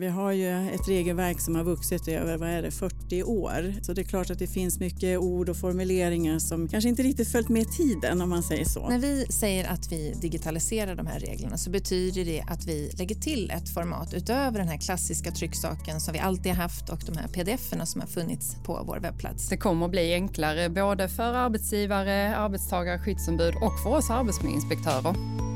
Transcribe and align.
Vi 0.00 0.08
har 0.08 0.32
ju 0.32 0.68
ett 0.70 0.88
regelverk 0.88 1.40
som 1.40 1.54
har 1.54 1.64
vuxit 1.64 2.08
över 2.08 2.36
vad 2.36 2.48
är 2.48 2.62
det, 2.62 2.70
40 2.70 3.22
år. 3.22 3.74
Så 3.82 3.92
det 3.92 4.00
är 4.00 4.04
klart 4.04 4.30
att 4.30 4.38
det 4.38 4.46
finns 4.46 4.78
mycket 4.78 5.18
ord 5.18 5.48
och 5.48 5.56
formuleringar 5.56 6.38
som 6.38 6.68
kanske 6.68 6.88
inte 6.88 7.02
riktigt 7.02 7.28
följt 7.28 7.48
med 7.48 7.72
tiden 7.72 8.20
om 8.20 8.28
man 8.28 8.42
säger 8.42 8.64
så. 8.64 8.88
När 8.88 8.98
vi 8.98 9.26
säger 9.26 9.68
att 9.68 9.92
vi 9.92 10.14
digitaliserar 10.20 10.94
de 10.94 11.06
här 11.06 11.20
reglerna 11.20 11.56
så 11.56 11.70
betyder 11.70 12.24
det 12.24 12.44
att 12.48 12.66
vi 12.66 12.90
lägger 12.98 13.14
till 13.14 13.50
ett 13.50 13.74
format 13.74 14.14
utöver 14.14 14.58
den 14.58 14.68
här 14.68 14.78
klassiska 14.78 15.30
trycksaken 15.30 16.00
som 16.00 16.12
vi 16.12 16.18
alltid 16.18 16.52
har 16.52 16.62
haft 16.62 16.88
och 16.88 17.00
de 17.06 17.16
här 17.16 17.28
pdf-erna 17.28 17.86
som 17.86 18.00
har 18.00 18.08
funnits 18.08 18.56
på 18.64 18.82
vår 18.86 18.98
webbplats. 19.00 19.48
Det 19.48 19.56
kommer 19.56 19.84
att 19.84 19.90
bli 19.90 20.14
enklare 20.14 20.68
både 20.68 21.08
för 21.08 21.32
arbetsgivare, 21.34 22.36
arbetstagare, 22.36 22.98
skyddsombud 22.98 23.54
och 23.54 23.82
för 23.82 23.90
oss 23.90 24.10
arbetsmiljöinspektörer. 24.10 25.55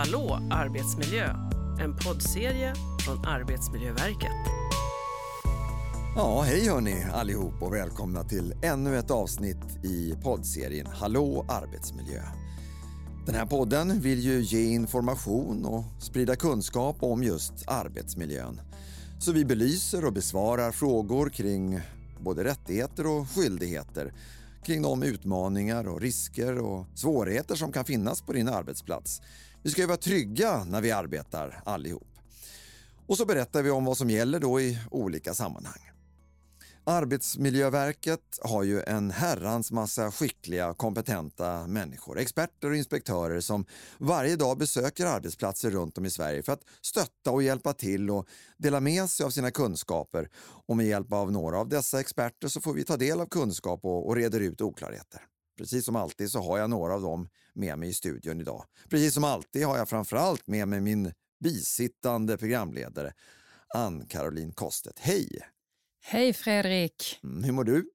Hallå 0.00 0.38
arbetsmiljö! 0.50 1.26
En 1.80 1.96
poddserie 1.96 2.74
från 3.04 3.26
Arbetsmiljöverket. 3.26 4.32
Ja, 6.16 6.42
hej 6.42 6.68
hörni 6.68 7.06
allihop 7.12 7.62
och 7.62 7.74
välkomna 7.74 8.24
till 8.24 8.54
ännu 8.62 8.98
ett 8.98 9.10
avsnitt 9.10 9.84
i 9.84 10.14
poddserien 10.22 10.86
Hallå 10.86 11.46
arbetsmiljö. 11.48 12.22
Den 13.26 13.34
här 13.34 13.46
podden 13.46 14.00
vill 14.00 14.20
ju 14.20 14.40
ge 14.40 14.64
information 14.64 15.64
och 15.64 15.84
sprida 16.02 16.36
kunskap 16.36 16.96
om 17.00 17.22
just 17.22 17.52
arbetsmiljön. 17.66 18.60
Så 19.18 19.32
vi 19.32 19.44
belyser 19.44 20.04
och 20.04 20.12
besvarar 20.12 20.72
frågor 20.72 21.28
kring 21.28 21.80
både 22.20 22.44
rättigheter 22.44 23.06
och 23.06 23.30
skyldigheter 23.30 24.12
kring 24.64 24.82
de 24.82 25.02
utmaningar 25.02 25.88
och 25.88 26.00
risker 26.00 26.58
och 26.58 26.86
svårigheter 26.94 27.54
som 27.54 27.72
kan 27.72 27.84
finnas 27.84 28.22
på 28.22 28.32
din 28.32 28.48
arbetsplats 28.48 29.22
vi 29.62 29.70
ska 29.70 29.80
ju 29.80 29.86
vara 29.86 29.96
trygga 29.96 30.64
när 30.64 30.80
vi 30.80 30.90
arbetar 30.90 31.62
allihop. 31.64 32.08
Och 33.06 33.16
så 33.16 33.24
berättar 33.24 33.62
vi 33.62 33.70
om 33.70 33.84
vad 33.84 33.96
som 33.96 34.10
gäller 34.10 34.40
då 34.40 34.60
i 34.60 34.78
olika 34.90 35.34
sammanhang. 35.34 35.90
Arbetsmiljöverket 36.84 38.38
har 38.42 38.62
ju 38.62 38.82
en 38.82 39.10
herrans 39.10 39.72
massa 39.72 40.10
skickliga, 40.10 40.74
kompetenta 40.74 41.66
människor, 41.66 42.18
experter 42.18 42.70
och 42.70 42.76
inspektörer 42.76 43.40
som 43.40 43.66
varje 43.98 44.36
dag 44.36 44.58
besöker 44.58 45.06
arbetsplatser 45.06 45.70
runt 45.70 45.98
om 45.98 46.06
i 46.06 46.10
Sverige 46.10 46.42
för 46.42 46.52
att 46.52 46.64
stötta 46.82 47.30
och 47.30 47.42
hjälpa 47.42 47.72
till 47.72 48.10
och 48.10 48.28
dela 48.56 48.80
med 48.80 49.10
sig 49.10 49.26
av 49.26 49.30
sina 49.30 49.50
kunskaper. 49.50 50.28
Och 50.66 50.76
med 50.76 50.86
hjälp 50.86 51.12
av 51.12 51.32
några 51.32 51.58
av 51.58 51.68
dessa 51.68 52.00
experter 52.00 52.48
så 52.48 52.60
får 52.60 52.74
vi 52.74 52.84
ta 52.84 52.96
del 52.96 53.20
av 53.20 53.26
kunskap 53.26 53.84
och, 53.84 54.08
och 54.08 54.16
reder 54.16 54.40
ut 54.40 54.60
oklarheter. 54.60 55.20
Precis 55.58 55.84
som 55.84 55.96
alltid 55.96 56.30
så 56.30 56.40
har 56.40 56.58
jag 56.58 56.70
några 56.70 56.94
av 56.94 57.02
dem 57.02 57.28
med 57.60 57.78
mig 57.78 57.88
i 57.88 57.92
studion 57.92 58.40
idag. 58.40 58.64
Precis 58.88 59.14
som 59.14 59.24
alltid 59.24 59.66
har 59.66 59.78
jag 59.78 59.88
framförallt 59.88 60.46
med 60.46 60.68
mig 60.68 60.80
min 60.80 61.12
bisittande 61.40 62.36
programledare 62.38 63.12
Ann-Caroline 63.74 64.52
Kostet. 64.52 64.98
Hej! 64.98 65.28
Hej 66.02 66.32
Fredrik! 66.32 67.20
Mm, 67.24 67.44
hur 67.44 67.52
mår 67.52 67.64
du? 67.64 67.90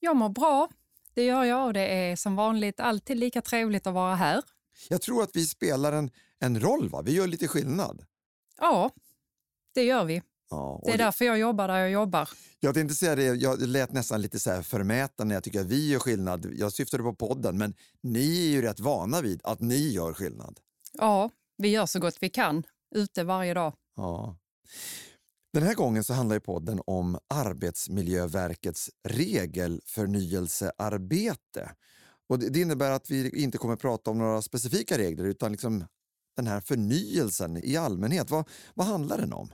Jag 0.00 0.16
mår 0.16 0.28
bra. 0.28 0.68
Det 1.14 1.24
gör 1.24 1.44
jag 1.44 1.66
och 1.66 1.72
det 1.72 1.86
är 1.86 2.16
som 2.16 2.36
vanligt 2.36 2.80
alltid 2.80 3.16
lika 3.16 3.42
trevligt 3.42 3.86
att 3.86 3.94
vara 3.94 4.14
här. 4.14 4.42
Jag 4.88 5.02
tror 5.02 5.22
att 5.22 5.36
vi 5.36 5.46
spelar 5.46 5.92
en, 5.92 6.10
en 6.38 6.60
roll, 6.60 6.88
va? 6.88 7.02
Vi 7.02 7.12
gör 7.12 7.26
lite 7.26 7.48
skillnad. 7.48 8.04
Ja, 8.58 8.90
det 9.74 9.82
gör 9.82 10.04
vi. 10.04 10.22
Ja, 10.50 10.80
det 10.84 10.92
är 10.92 10.98
det... 10.98 11.04
därför 11.04 11.24
jag 11.24 11.38
jobbar 11.38 11.68
där 11.68 11.78
jag 11.78 11.90
jobbar. 11.90 12.28
Jag 12.60 12.74
tänkte 12.74 12.94
säga 12.94 13.16
det, 13.16 13.22
jag 13.22 13.60
lät 13.60 13.92
nästan 13.92 14.22
lite 14.22 14.40
så 14.40 14.50
här 14.50 14.62
förmäten 14.62 15.28
när 15.28 15.34
jag 15.34 15.44
tycker 15.44 15.60
att 15.60 15.66
vi 15.66 15.90
gör 15.90 15.98
skillnad. 15.98 16.46
Jag 16.56 16.72
syftade 16.72 17.02
på 17.02 17.14
podden, 17.14 17.58
men 17.58 17.74
ni 18.02 18.46
är 18.46 18.50
ju 18.50 18.62
rätt 18.62 18.80
vana 18.80 19.20
vid 19.20 19.40
att 19.44 19.60
ni 19.60 19.88
gör 19.88 20.12
skillnad. 20.12 20.60
Ja, 20.92 21.30
vi 21.56 21.68
gör 21.68 21.86
så 21.86 22.00
gott 22.00 22.16
vi 22.20 22.28
kan, 22.28 22.62
ute 22.94 23.24
varje 23.24 23.54
dag. 23.54 23.74
Ja. 23.96 24.36
Den 25.52 25.62
här 25.62 25.74
gången 25.74 26.04
så 26.04 26.14
handlar 26.14 26.38
podden 26.38 26.80
om 26.86 27.18
Arbetsmiljöverkets 27.34 28.90
regelförnyelsearbete. 29.08 31.72
Och 32.28 32.38
det 32.38 32.60
innebär 32.60 32.90
att 32.90 33.10
vi 33.10 33.42
inte 33.42 33.58
kommer 33.58 33.76
prata 33.76 34.10
om 34.10 34.18
några 34.18 34.42
specifika 34.42 34.98
regler 34.98 35.24
utan 35.24 35.52
liksom 35.52 35.84
den 36.36 36.46
här 36.46 36.60
förnyelsen 36.60 37.64
i 37.64 37.76
allmänhet. 37.76 38.30
Vad, 38.30 38.48
vad 38.74 38.86
handlar 38.86 39.18
den 39.18 39.32
om? 39.32 39.52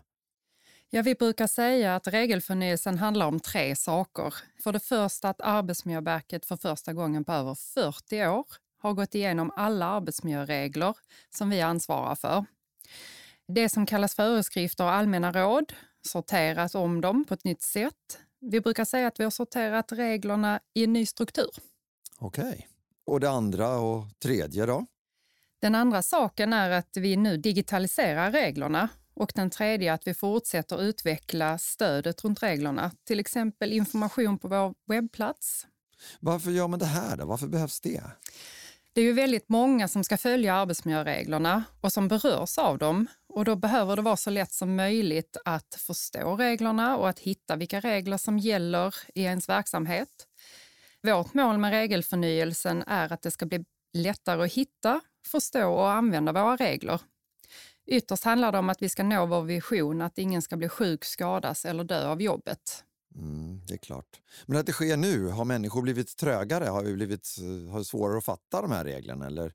Ja, 0.90 1.02
vi 1.02 1.14
brukar 1.14 1.46
säga 1.46 1.96
att 1.96 2.06
regelförnyelsen 2.06 2.98
handlar 2.98 3.26
om 3.26 3.40
tre 3.40 3.76
saker. 3.76 4.34
För 4.62 4.72
det 4.72 4.80
första 4.80 5.28
att 5.28 5.40
Arbetsmiljöverket 5.40 6.46
för 6.46 6.56
första 6.56 6.92
gången 6.92 7.24
på 7.24 7.32
över 7.32 7.54
40 7.54 8.26
år 8.26 8.46
har 8.78 8.92
gått 8.92 9.14
igenom 9.14 9.52
alla 9.56 9.86
arbetsmiljöregler 9.86 10.96
som 11.30 11.50
vi 11.50 11.60
ansvarar 11.60 12.14
för. 12.14 12.44
Det 13.48 13.68
som 13.68 13.86
kallas 13.86 14.14
föreskrifter 14.14 14.84
och 14.84 14.92
allmänna 14.92 15.32
råd, 15.32 15.72
sorterat 16.02 16.74
om 16.74 17.00
dem 17.00 17.24
på 17.24 17.34
ett 17.34 17.44
nytt 17.44 17.62
sätt. 17.62 18.18
Vi 18.40 18.60
brukar 18.60 18.84
säga 18.84 19.06
att 19.06 19.20
vi 19.20 19.24
har 19.24 19.30
sorterat 19.30 19.92
reglerna 19.92 20.60
i 20.74 20.84
en 20.84 20.92
ny 20.92 21.06
struktur. 21.06 21.50
Okej. 22.18 22.44
Okay. 22.44 22.62
Och 23.06 23.20
det 23.20 23.30
andra 23.30 23.78
och 23.78 24.04
tredje 24.18 24.66
då? 24.66 24.86
Den 25.58 25.74
andra 25.74 26.02
saken 26.02 26.52
är 26.52 26.70
att 26.70 26.96
vi 26.96 27.16
nu 27.16 27.36
digitaliserar 27.36 28.30
reglerna 28.30 28.88
och 29.16 29.32
den 29.34 29.50
tredje 29.50 29.92
att 29.92 30.06
vi 30.06 30.14
fortsätter 30.14 30.82
utveckla 30.82 31.58
stödet 31.58 32.24
runt 32.24 32.42
reglerna, 32.42 32.90
till 33.04 33.20
exempel 33.20 33.72
information 33.72 34.38
på 34.38 34.48
vår 34.48 34.74
webbplats. 34.86 35.66
Varför 36.20 36.50
gör 36.50 36.68
man 36.68 36.78
det 36.78 36.86
här? 36.86 37.16
Då? 37.16 37.26
Varför 37.26 37.46
behövs 37.46 37.80
det? 37.80 38.02
Det 38.92 39.00
är 39.00 39.04
ju 39.04 39.12
väldigt 39.12 39.48
många 39.48 39.88
som 39.88 40.04
ska 40.04 40.16
följa 40.16 40.54
arbetsmiljöreglerna 40.54 41.64
och 41.80 41.92
som 41.92 42.08
berörs 42.08 42.58
av 42.58 42.78
dem. 42.78 43.06
Och 43.28 43.44
då 43.44 43.56
behöver 43.56 43.96
det 43.96 44.02
vara 44.02 44.16
så 44.16 44.30
lätt 44.30 44.52
som 44.52 44.76
möjligt 44.76 45.36
att 45.44 45.74
förstå 45.78 46.36
reglerna 46.36 46.96
och 46.96 47.08
att 47.08 47.18
hitta 47.18 47.56
vilka 47.56 47.80
regler 47.80 48.16
som 48.16 48.38
gäller 48.38 48.94
i 49.14 49.22
ens 49.22 49.48
verksamhet. 49.48 50.26
Vårt 51.02 51.34
mål 51.34 51.58
med 51.58 51.70
regelförnyelsen 51.70 52.82
är 52.86 53.12
att 53.12 53.22
det 53.22 53.30
ska 53.30 53.46
bli 53.46 53.64
lättare 53.92 54.44
att 54.44 54.52
hitta, 54.52 55.00
förstå 55.26 55.72
och 55.72 55.90
använda 55.90 56.32
våra 56.32 56.56
regler 56.56 57.00
Ytterst 57.86 58.24
handlar 58.24 58.52
det 58.52 58.58
om 58.58 58.68
att 58.68 58.82
vi 58.82 58.88
ska 58.88 59.02
nå 59.02 59.26
vår 59.26 59.42
vision 59.42 60.02
att 60.02 60.18
ingen 60.18 60.42
ska 60.42 60.56
bli 60.56 60.68
sjuk, 60.68 61.04
skadas 61.04 61.64
eller 61.64 61.84
dö 61.84 62.08
av 62.08 62.22
jobbet. 62.22 62.84
Mm, 63.14 63.60
det 63.66 63.74
är 63.74 63.78
klart. 63.78 64.20
Men 64.46 64.58
att 64.58 64.66
det 64.66 64.72
sker 64.72 64.96
nu, 64.96 65.28
har 65.28 65.44
människor 65.44 65.82
blivit 65.82 66.16
trögare? 66.16 66.64
Har 66.64 66.82
vi 66.82 66.92
blivit 66.92 67.36
eh, 67.40 67.72
har 67.72 67.82
svårare 67.82 68.18
att 68.18 68.24
fatta 68.24 68.62
de 68.62 68.70
här 68.70 68.84
reglerna? 68.84 69.26
Eller? 69.26 69.52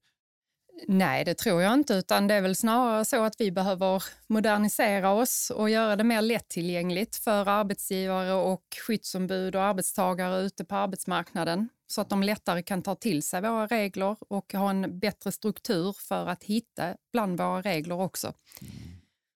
Nej, 0.87 1.25
det 1.25 1.33
tror 1.33 1.61
jag 1.61 1.73
inte, 1.73 1.93
utan 1.93 2.27
det 2.27 2.33
är 2.33 2.41
väl 2.41 2.55
snarare 2.55 3.05
så 3.05 3.23
att 3.23 3.35
vi 3.39 3.51
behöver 3.51 4.03
modernisera 4.27 5.11
oss 5.11 5.51
och 5.55 5.69
göra 5.69 5.95
det 5.95 6.03
mer 6.03 6.21
lättillgängligt 6.21 7.15
för 7.15 7.49
arbetsgivare 7.49 8.33
och 8.33 8.63
skyddsombud 8.87 9.55
och 9.55 9.63
arbetstagare 9.63 10.41
ute 10.41 10.65
på 10.65 10.75
arbetsmarknaden 10.75 11.69
så 11.87 12.01
att 12.01 12.09
de 12.09 12.23
lättare 12.23 12.63
kan 12.63 12.81
ta 12.81 12.95
till 12.95 13.23
sig 13.23 13.41
våra 13.41 13.67
regler 13.67 14.17
och 14.27 14.53
ha 14.53 14.69
en 14.69 14.99
bättre 14.99 15.31
struktur 15.31 15.95
för 15.99 16.25
att 16.25 16.43
hitta 16.43 16.95
bland 17.11 17.37
våra 17.37 17.61
regler 17.61 17.99
också. 17.99 18.33
Mm, 18.61 18.73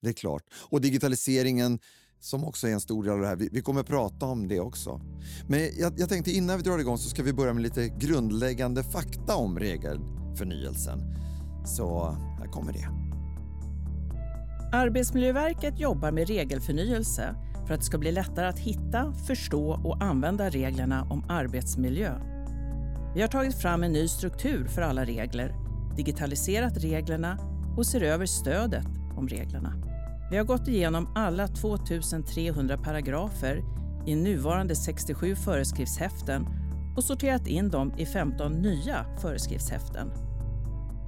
det 0.01 0.09
är 0.09 0.13
klart. 0.13 0.44
Och 0.69 0.81
digitaliseringen 0.81 1.79
som 2.19 2.45
också 2.45 2.67
är 2.67 2.72
en 2.72 2.81
stor 2.81 3.03
del 3.03 3.13
av 3.13 3.19
det 3.19 3.27
här. 3.27 3.35
Vi, 3.35 3.50
vi 3.51 3.62
kommer 3.62 3.83
prata 3.83 4.25
om 4.25 4.47
det 4.47 4.59
också. 4.59 5.01
Men 5.47 5.69
jag, 5.77 5.94
jag 5.97 6.09
tänkte 6.09 6.31
innan 6.31 6.57
vi 6.57 6.63
drar 6.63 6.79
igång 6.79 6.97
så 6.97 7.09
ska 7.09 7.23
vi 7.23 7.33
börja 7.33 7.53
med 7.53 7.63
lite 7.63 7.88
grundläggande 7.88 8.83
fakta 8.83 9.35
om 9.35 9.59
regelförnyelsen. 9.59 11.25
Så 11.66 12.16
här 12.40 12.48
kommer 12.48 12.74
det. 12.74 12.88
Arbetsmiljöverket 14.72 15.80
jobbar 15.80 16.12
med 16.12 16.28
regelförnyelse 16.28 17.36
för 17.68 17.74
att 17.74 17.80
det 17.80 17.86
ska 17.86 17.98
bli 17.98 18.12
lättare 18.12 18.48
att 18.48 18.59
hitta, 18.59 19.14
förstå 19.28 19.80
och 19.84 20.04
använda 20.04 20.50
reglerna 20.50 21.08
om 21.09 21.24
arbetsmiljö 21.30 22.20
vi 23.16 23.22
har 23.22 23.28
tagit 23.28 23.56
fram 23.56 23.84
en 23.84 23.92
ny 23.92 24.08
struktur 24.08 24.68
för 24.68 24.81
alla 24.81 25.06
regler, 25.06 25.56
digitaliserat 25.96 26.78
reglerna 26.78 27.38
och 27.78 27.86
ser 27.86 28.02
över 28.04 28.25
stödet 28.25 28.88
om 29.18 29.28
reglerna. 29.28 29.74
Vi 30.31 30.38
har 30.38 30.44
gått 30.44 30.68
igenom 30.68 31.10
alla 31.16 31.48
2300 31.48 32.78
paragrafer 32.78 33.63
i 34.06 34.16
nuvarande 34.16 34.75
67 34.75 35.36
föreskriftshäften 35.36 36.48
och 36.98 37.04
sorterat 37.04 37.48
in 37.48 37.69
dem 37.69 37.94
i 37.98 38.06
15 38.06 38.51
nya 38.51 39.06
föreskriftshäften. 39.22 40.25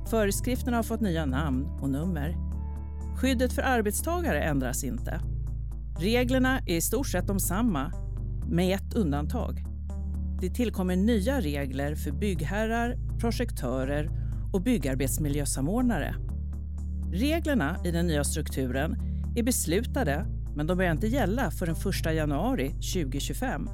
Föreskrifterna 0.09 0.77
har 0.77 0.83
fått 0.83 1.01
nya 1.01 1.25
namn 1.25 1.65
och 1.81 1.89
nummer. 1.89 2.36
Skyddet 3.18 3.54
för 3.54 3.62
arbetstagare 3.62 4.42
ändras 4.42 4.83
inte. 4.83 5.21
Reglerna 6.00 6.59
är 6.59 6.75
i 6.75 6.81
stort 6.81 7.07
sett 7.07 7.27
de 7.27 7.39
samma, 7.39 7.92
med 8.45 8.75
ett 8.75 8.94
undantag. 8.94 9.63
Det 10.42 10.50
tillkommer 10.50 10.95
nya 10.95 11.42
regler 11.42 11.95
för 11.95 12.12
byggherrar, 12.12 12.98
projektörer 13.19 14.09
och 14.54 14.62
byggarbetsmiljösamordnare. 14.62 16.15
Reglerna 17.12 17.77
i 17.86 17.92
den 17.92 18.07
nya 18.07 18.24
strukturen 18.24 18.95
är 19.36 19.44
beslutade 19.44 20.25
men 20.56 20.68
de 20.68 20.77
börjar 20.77 20.92
inte 20.92 21.07
gälla 21.07 21.51
förrän 21.51 21.75
1 21.75 22.15
januari 22.15 22.69
2025. 22.69 23.69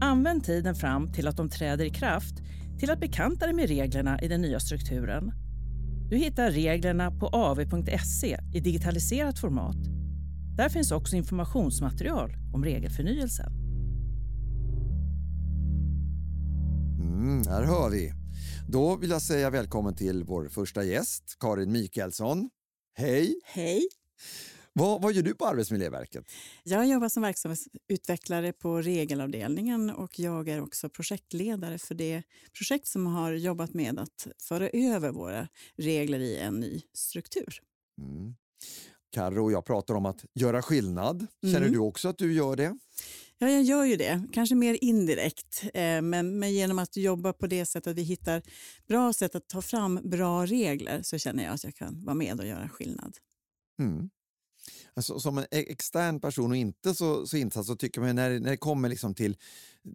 Använd 0.00 0.44
tiden 0.44 0.74
fram 0.74 1.12
till 1.12 1.28
att 1.28 1.36
de 1.36 1.48
träder 1.48 1.84
i 1.84 1.90
kraft 1.90 2.42
till 2.78 2.90
att 2.90 3.00
bekanta 3.00 3.46
dig 3.46 3.54
med 3.54 3.68
reglerna 3.68 4.20
i 4.20 4.28
den 4.28 4.40
nya 4.40 4.60
strukturen. 4.60 5.32
Du 6.10 6.16
hittar 6.16 6.50
reglerna 6.50 7.10
på 7.10 7.26
av.se 7.26 8.38
i 8.54 8.60
digitaliserat 8.60 9.38
format. 9.38 9.76
Där 10.56 10.68
finns 10.68 10.92
också 10.92 11.16
informationsmaterial 11.16 12.30
om 12.54 12.64
regelförnyelsen. 12.64 13.52
Mm, 17.00 17.42
här 17.46 17.64
hör 17.64 17.90
vi. 17.90 18.12
Då 18.68 18.96
vill 18.96 19.10
jag 19.10 19.22
säga 19.22 19.50
välkommen 19.50 19.94
till 19.94 20.24
vår 20.24 20.48
första 20.48 20.84
gäst, 20.84 21.36
Karin 21.40 21.72
Mikaelsson. 21.72 22.50
Hej! 22.94 23.40
Hej! 23.44 23.88
Vad, 24.78 25.02
vad 25.02 25.12
gör 25.12 25.22
du 25.22 25.34
på 25.34 25.46
Arbetsmiljöverket? 25.46 26.24
Jag 26.62 26.86
jobbar 26.86 27.08
som 27.08 27.22
verksamhetsutvecklare 27.22 28.52
på 28.52 28.80
regelavdelningen 28.82 29.90
och 29.90 30.18
jag 30.18 30.48
är 30.48 30.60
också 30.60 30.88
projektledare 30.88 31.78
för 31.78 31.94
det 31.94 32.22
projekt 32.58 32.86
som 32.86 33.06
har 33.06 33.32
jobbat 33.32 33.74
med 33.74 33.98
att 33.98 34.26
föra 34.42 34.68
över 34.68 35.10
våra 35.10 35.48
regler 35.76 36.18
i 36.18 36.38
en 36.38 36.60
ny 36.60 36.82
struktur. 36.94 37.60
Mm. 38.00 38.34
Karo 39.12 39.44
och 39.44 39.52
jag 39.52 39.64
pratar 39.64 39.94
om 39.94 40.06
att 40.06 40.24
göra 40.34 40.62
skillnad. 40.62 41.26
Känner 41.42 41.56
Mm. 41.58 41.72
du 41.72 41.78
också 41.78 42.08
att 42.08 42.18
du 42.18 42.32
gör 42.32 42.56
det? 42.56 42.78
Ja, 43.38 43.48
jag 43.50 43.62
gör 43.62 43.84
ju 43.84 43.96
det. 43.96 44.22
Kanske 44.32 44.54
mer 44.54 44.78
indirekt, 44.80 45.62
eh, 45.74 46.02
men, 46.02 46.38
men 46.38 46.52
genom 46.52 46.78
att 46.78 46.96
jobba 46.96 47.32
på 47.32 47.46
det 47.46 47.66
sättet 47.66 47.90
att 47.90 47.96
vi 47.96 48.02
hittar 48.02 48.42
bra 48.88 49.12
sätt 49.12 49.34
att 49.34 49.48
ta 49.48 49.62
fram 49.62 50.00
bra 50.04 50.46
regler 50.46 51.02
så 51.02 51.18
känner 51.18 51.44
jag 51.44 51.54
att 51.54 51.64
jag 51.64 51.74
kan 51.74 52.04
vara 52.04 52.14
med 52.14 52.40
och 52.40 52.46
göra 52.46 52.68
skillnad. 52.68 53.16
Mm. 53.82 54.10
Alltså, 54.98 55.20
som 55.20 55.38
en 55.38 55.44
e-, 55.44 55.72
extern 55.72 56.20
person 56.20 56.50
och 56.50 56.56
inte 56.56 56.94
så, 56.94 57.26
så 57.26 57.36
insatt 57.36 57.66
så 57.66 57.76
tycker 57.76 58.00
man 58.00 58.16
när, 58.16 58.40
när 58.40 58.50
det 58.50 58.56
kommer 58.56 58.88
liksom 58.88 59.14
till, 59.14 59.36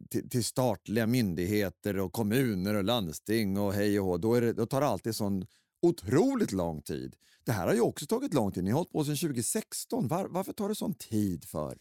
till, 0.10 0.30
till 0.30 0.44
statliga 0.44 1.08
myndigheter 1.08 1.98
och 1.98 2.14
kommuner 2.14 2.74
och 2.74 2.84
landsting 2.84 3.58
och 3.58 3.74
hej 3.74 4.00
och 4.00 4.06
hå, 4.06 4.18
då, 4.18 4.36
är 4.36 4.42
det, 4.42 4.54
då 4.54 4.66
tar 4.66 4.82
det 4.82 4.88
alltid 4.88 5.16
sån 5.16 5.46
otroligt 5.82 6.52
lång 6.52 6.82
tid. 6.82 7.16
Det 7.44 7.52
här 7.52 7.68
har 7.68 7.74
ju 7.74 7.82
också 7.82 8.06
tagit 8.06 8.34
lång 8.34 8.52
tid. 8.52 8.64
Ni 8.64 8.72
har 8.72 8.78
hållit 8.78 8.92
på 8.92 9.04
sedan 9.04 9.16
2016. 9.16 10.08
Var, 10.08 10.26
varför 10.26 10.54
tar 10.54 10.70
det 10.70 10.76
sån 10.76 10.94
tid 10.94 11.46
för? 11.46 11.78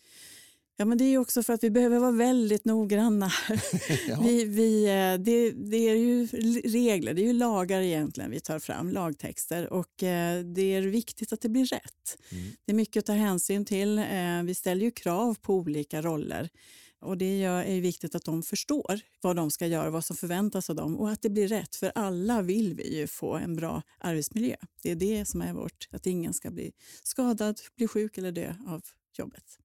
Ja, 0.76 0.84
men 0.84 0.98
det 0.98 1.04
är 1.04 1.18
också 1.18 1.42
för 1.42 1.52
att 1.52 1.64
vi 1.64 1.70
behöver 1.70 1.98
vara 1.98 2.10
väldigt 2.10 2.64
noggranna. 2.64 3.30
Ja. 4.08 4.20
Vi, 4.22 4.44
vi, 4.44 4.84
eh, 4.84 5.24
det, 5.24 5.50
det 5.50 5.76
är 5.76 5.94
ju 5.94 6.26
regler, 6.64 7.14
det 7.14 7.22
är 7.22 7.26
ju 7.26 7.32
lagar 7.32 7.80
egentligen 7.80 8.30
vi 8.30 8.40
tar 8.40 8.58
fram, 8.58 8.90
lagtexter. 8.90 9.72
Och 9.72 10.02
eh, 10.02 10.44
det 10.44 10.74
är 10.74 10.82
viktigt 10.82 11.32
att 11.32 11.40
det 11.40 11.48
blir 11.48 11.66
rätt. 11.66 12.18
Mm. 12.30 12.44
Det 12.64 12.72
är 12.72 12.76
mycket 12.76 13.00
att 13.00 13.06
ta 13.06 13.12
hänsyn 13.12 13.64
till. 13.64 13.98
Eh, 13.98 14.42
Vi 14.44 14.54
ställer 14.54 14.84
ju 14.84 14.90
krav 14.90 15.34
på 15.40 15.54
olika 15.54 16.02
roller. 16.02 16.48
Och 17.00 17.18
Det 17.18 17.42
är 17.42 17.80
viktigt 17.80 18.14
att 18.14 18.24
de 18.24 18.42
förstår 18.42 19.00
vad 19.22 19.36
de 19.36 19.50
ska 19.50 19.66
göra, 19.66 19.90
vad 19.90 20.04
som 20.04 20.16
förväntas 20.16 20.70
av 20.70 20.76
dem 20.76 20.96
och 20.98 21.10
att 21.10 21.22
det 21.22 21.30
blir 21.30 21.48
rätt. 21.48 21.76
För 21.76 21.92
alla 21.94 22.42
vill 22.42 22.74
vi 22.74 22.98
ju 22.98 23.06
få 23.06 23.34
en 23.34 23.56
bra 23.56 23.82
arbetsmiljö. 23.98 24.56
Det 24.82 24.90
är 24.90 24.96
det 24.96 25.24
som 25.28 25.42
är 25.42 25.52
vårt, 25.52 25.88
att 25.90 26.06
ingen 26.06 26.34
ska 26.34 26.50
bli 26.50 26.72
skadad, 27.02 27.60
bli 27.76 27.88
sjuk 27.88 28.18
eller 28.18 28.32
dö 28.32 28.54
av 28.66 28.82
jobbet. 29.18 29.58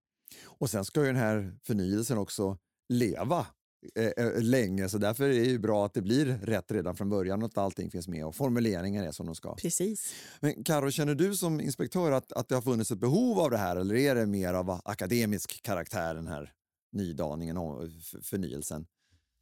Och 0.44 0.70
sen 0.70 0.86
ska 0.86 1.02
ju 1.02 1.08
den 1.08 1.16
här 1.16 1.58
förnyelsen 1.64 2.18
också 2.18 2.58
leva 2.90 3.48
eh, 3.96 4.26
eh, 4.26 4.42
länge, 4.42 4.90
så 4.90 4.98
därför 4.98 5.24
är 5.24 5.30
det 5.30 5.36
ju 5.36 5.60
bra 5.60 5.86
att 5.86 5.94
det 5.94 6.02
blir 6.02 6.26
rätt 6.26 6.72
redan 6.72 6.96
från 6.96 7.10
början 7.10 7.44
och 7.44 7.48
att 7.48 7.58
allting 7.58 7.92
finns 7.92 8.08
med 8.08 8.26
och 8.26 8.36
formuleringar 8.36 9.04
är 9.04 9.12
som 9.12 9.26
de 9.26 9.36
ska. 9.36 9.56
Precis. 9.56 10.14
Men 10.40 10.64
Karo, 10.64 10.92
känner 10.92 11.16
du 11.16 11.36
som 11.36 11.62
inspektör 11.62 12.12
att, 12.12 12.32
att 12.32 12.50
det 12.50 12.56
har 12.56 12.62
funnits 12.62 12.92
ett 12.92 13.00
behov 13.00 13.40
av 13.40 13.52
det 13.52 13.58
här 13.58 13.76
eller 13.76 13.96
är 13.96 14.16
det 14.16 14.26
mer 14.26 14.54
av 14.54 14.82
akademisk 14.86 15.64
karaktär 15.64 16.16
den 16.16 16.28
här 16.28 16.54
nydaningen 16.92 17.58
och 17.58 17.90
förnyelsen? 18.22 18.86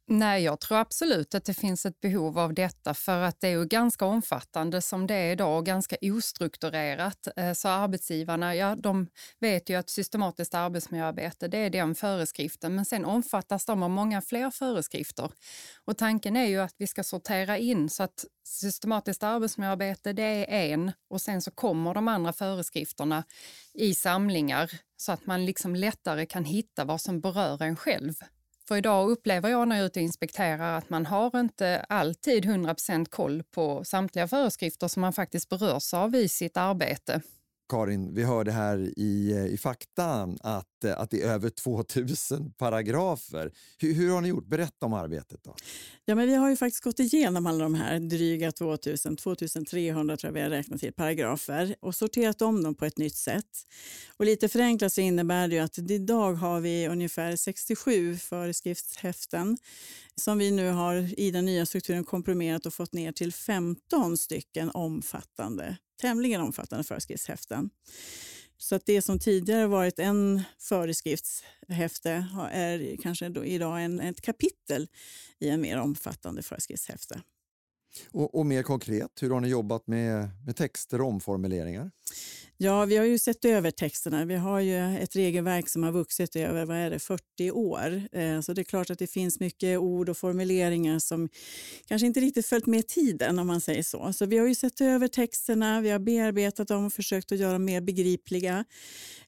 Nej, 0.08 0.42
jag 0.42 0.60
tror 0.60 0.78
absolut 0.78 1.34
att 1.34 1.44
det 1.44 1.54
finns 1.54 1.86
ett 1.86 2.00
behov 2.00 2.38
av 2.38 2.54
detta 2.54 2.94
för 2.94 3.22
att 3.22 3.40
det 3.40 3.48
är 3.48 3.52
ju 3.52 3.64
ganska 3.64 4.04
omfattande 4.04 4.82
som 4.82 5.06
det 5.06 5.14
är 5.14 5.32
idag 5.32 5.58
och 5.58 5.66
ganska 5.66 5.96
ostrukturerat. 6.02 7.28
Eh, 7.36 7.52
så 7.52 7.68
arbetsgivarna, 7.68 8.54
ja, 8.54 8.76
de 8.76 9.08
vet 9.40 9.70
ju 9.70 9.74
att 9.74 9.90
systematiskt 9.90 10.54
arbetsmiljöarbete, 10.54 11.48
det 11.48 11.58
är 11.58 11.70
den 11.70 11.94
föreskriften, 11.94 12.74
men 12.74 12.84
sen 12.84 13.04
omfattas 13.04 13.64
de 13.64 13.82
av 13.82 13.90
många 13.90 14.22
fler 14.22 14.50
föreskrifter. 14.50 15.30
Och 15.84 15.98
tanken 15.98 16.36
är 16.36 16.46
ju 16.46 16.60
att 16.60 16.74
vi 16.78 16.86
ska 16.86 17.04
sortera 17.04 17.58
in 17.58 17.90
så 17.90 18.02
att 18.02 18.24
systematiskt 18.44 19.22
arbetsmiljöarbete, 19.22 20.12
det 20.12 20.22
är 20.22 20.72
en 20.72 20.92
och 21.10 21.20
sen 21.20 21.42
så 21.42 21.50
kommer 21.50 21.94
de 21.94 22.08
andra 22.08 22.32
föreskrifterna 22.32 23.24
i 23.74 23.94
samlingar 23.94 24.70
så 24.96 25.12
att 25.12 25.26
man 25.26 25.44
liksom 25.44 25.76
lättare 25.76 26.26
kan 26.26 26.44
hitta 26.44 26.84
vad 26.84 27.00
som 27.00 27.20
berör 27.20 27.62
en 27.62 27.76
själv. 27.76 28.14
För 28.68 28.76
idag 28.76 29.10
upplever 29.10 29.48
jag 29.48 29.68
när 29.68 29.76
jag 29.76 29.82
är 29.82 29.86
ute 29.86 30.00
och 30.00 30.04
inspekterar 30.04 30.78
att 30.78 30.90
man 30.90 31.06
har 31.06 31.40
inte 31.40 31.86
alltid 31.88 32.44
100% 32.44 33.04
koll 33.08 33.42
på 33.42 33.84
samtliga 33.84 34.28
föreskrifter 34.28 34.88
som 34.88 35.00
man 35.00 35.12
faktiskt 35.12 35.48
berörs 35.48 35.94
av 35.94 36.14
i 36.14 36.28
sitt 36.28 36.56
arbete. 36.56 37.20
Karin, 37.68 38.14
vi 38.14 38.22
hörde 38.22 38.52
här 38.52 38.92
i, 38.96 39.32
eh, 39.32 39.46
i 39.46 39.58
fakta 39.58 40.34
att, 40.40 40.84
eh, 40.84 41.00
att 41.00 41.10
det 41.10 41.22
är 41.22 41.28
över 41.28 41.50
2000 41.50 42.52
paragrafer. 42.52 43.52
Hur, 43.78 43.94
hur 43.94 44.10
har 44.10 44.20
ni 44.20 44.28
gjort? 44.28 44.46
Berätta 44.46 44.86
om 44.86 44.92
arbetet. 44.92 45.44
då. 45.44 45.54
Ja, 46.04 46.14
men 46.14 46.26
vi 46.26 46.34
har 46.34 46.50
ju 46.50 46.56
faktiskt 46.56 46.84
gått 46.84 47.00
igenom 47.00 47.46
alla 47.46 47.64
de 47.64 47.74
här 47.74 48.00
dryga 48.00 48.52
2000, 48.52 49.16
2300 49.16 50.16
tror 50.16 50.28
jag 50.28 50.34
vi 50.34 50.40
har 50.40 50.50
räknat 50.50 50.80
till 50.80 50.92
paragrafer 50.92 51.76
och 51.80 51.94
sorterat 51.94 52.42
om 52.42 52.62
dem 52.62 52.74
på 52.74 52.84
ett 52.84 52.98
nytt 52.98 53.16
sätt. 53.16 53.66
Och 54.16 54.24
lite 54.24 54.48
förenklat 54.48 54.92
så 54.92 55.00
innebär 55.00 55.48
det 55.48 55.54
ju 55.54 55.60
att 55.60 55.78
idag 55.78 56.34
har 56.34 56.60
vi 56.60 56.88
ungefär 56.88 57.36
67 57.36 58.16
föreskriftshäften 58.16 59.56
som 60.20 60.38
vi 60.38 60.50
nu 60.50 60.70
har 60.70 61.20
i 61.20 61.30
den 61.30 61.44
nya 61.44 61.66
strukturen 61.66 62.04
komprimerat 62.04 62.66
och 62.66 62.74
fått 62.74 62.92
ner 62.92 63.12
till 63.12 63.32
15 63.32 64.16
stycken 64.16 64.70
omfattande, 64.70 65.76
tämligen 65.96 66.40
omfattande 66.40 66.84
föreskriftshäften. 66.84 67.70
Så 68.58 68.74
att 68.74 68.86
det 68.86 69.02
som 69.02 69.18
tidigare 69.18 69.66
varit 69.66 69.98
en 69.98 70.42
föreskriftshäfte 70.58 72.26
är 72.50 72.96
kanske 73.02 73.28
då 73.28 73.44
idag 73.44 73.84
en, 73.84 74.00
ett 74.00 74.20
kapitel 74.20 74.88
i 75.38 75.48
en 75.48 75.60
mer 75.60 75.78
omfattande 75.78 76.42
föreskriftshäfte. 76.42 77.22
Och, 78.10 78.34
och 78.34 78.46
mer 78.46 78.62
konkret, 78.62 79.22
hur 79.22 79.30
har 79.30 79.40
ni 79.40 79.48
jobbat 79.48 79.86
med, 79.86 80.28
med 80.46 80.56
texter 80.56 81.00
och 81.00 81.08
omformuleringar? 81.08 81.90
Ja, 82.58 82.84
vi 82.84 82.96
har 82.96 83.04
ju 83.04 83.18
sett 83.18 83.44
över 83.44 83.70
texterna. 83.70 84.24
Vi 84.24 84.34
har 84.34 84.60
ju 84.60 84.96
ett 84.96 85.16
regelverk 85.16 85.68
som 85.68 85.82
har 85.82 85.92
vuxit 85.92 86.36
över 86.36 86.64
vad 86.64 86.76
är 86.76 86.90
det, 86.90 86.98
40 86.98 87.50
år. 87.50 88.02
Eh, 88.12 88.40
så 88.40 88.52
det 88.52 88.62
är 88.62 88.64
klart 88.64 88.90
att 88.90 88.98
det 88.98 89.06
finns 89.06 89.40
mycket 89.40 89.78
ord 89.78 90.08
och 90.08 90.16
formuleringar 90.16 90.98
som 90.98 91.28
kanske 91.88 92.06
inte 92.06 92.20
riktigt 92.20 92.46
följt 92.46 92.66
med 92.66 92.88
tiden 92.88 93.38
om 93.38 93.46
man 93.46 93.60
säger 93.60 93.82
så. 93.82 94.12
Så 94.12 94.26
vi 94.26 94.38
har 94.38 94.46
ju 94.46 94.54
sett 94.54 94.80
över 94.80 95.08
texterna, 95.08 95.80
vi 95.80 95.90
har 95.90 95.98
bearbetat 95.98 96.68
dem 96.68 96.86
och 96.86 96.92
försökt 96.92 97.32
att 97.32 97.38
göra 97.38 97.52
dem 97.52 97.64
mer 97.64 97.80
begripliga. 97.80 98.64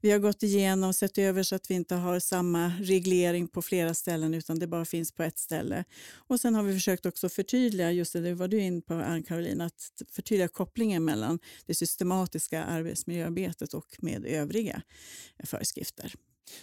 Vi 0.01 0.11
har 0.11 0.19
gått 0.19 0.43
igenom 0.43 0.89
och 0.89 0.97
sett 0.97 1.19
över 1.19 1.43
så 1.43 1.55
att 1.55 1.71
vi 1.71 1.75
inte 1.75 1.95
har 1.95 2.19
samma 2.21 2.73
reglering 2.81 3.49
på 3.49 3.63
flera 3.63 3.95
ställen 3.95 4.35
utan 4.35 4.59
det 4.59 4.67
bara 4.67 4.85
finns 4.85 5.13
på 5.13 5.23
ett 5.23 5.39
ställe. 5.39 5.85
Och 6.15 6.41
sen 6.41 6.55
har 6.55 6.63
vi 6.63 6.75
försökt 6.75 7.07
också 7.07 7.29
förtydliga, 7.29 7.93
just 7.93 8.13
det, 8.13 8.21
det 8.21 8.35
var 8.35 8.49
du 8.49 8.61
in 8.61 8.83
på 8.83 8.95
Ann-Caroline, 8.95 9.61
att 9.61 10.03
förtydliga 10.13 10.49
kopplingen 10.49 11.05
mellan 11.05 11.39
det 11.67 11.75
systematiska 11.75 12.65
arbetsmiljöarbetet 13.27 13.75
och 13.75 13.97
med 13.99 14.25
övriga 14.27 14.83
föreskrifter. 15.45 16.15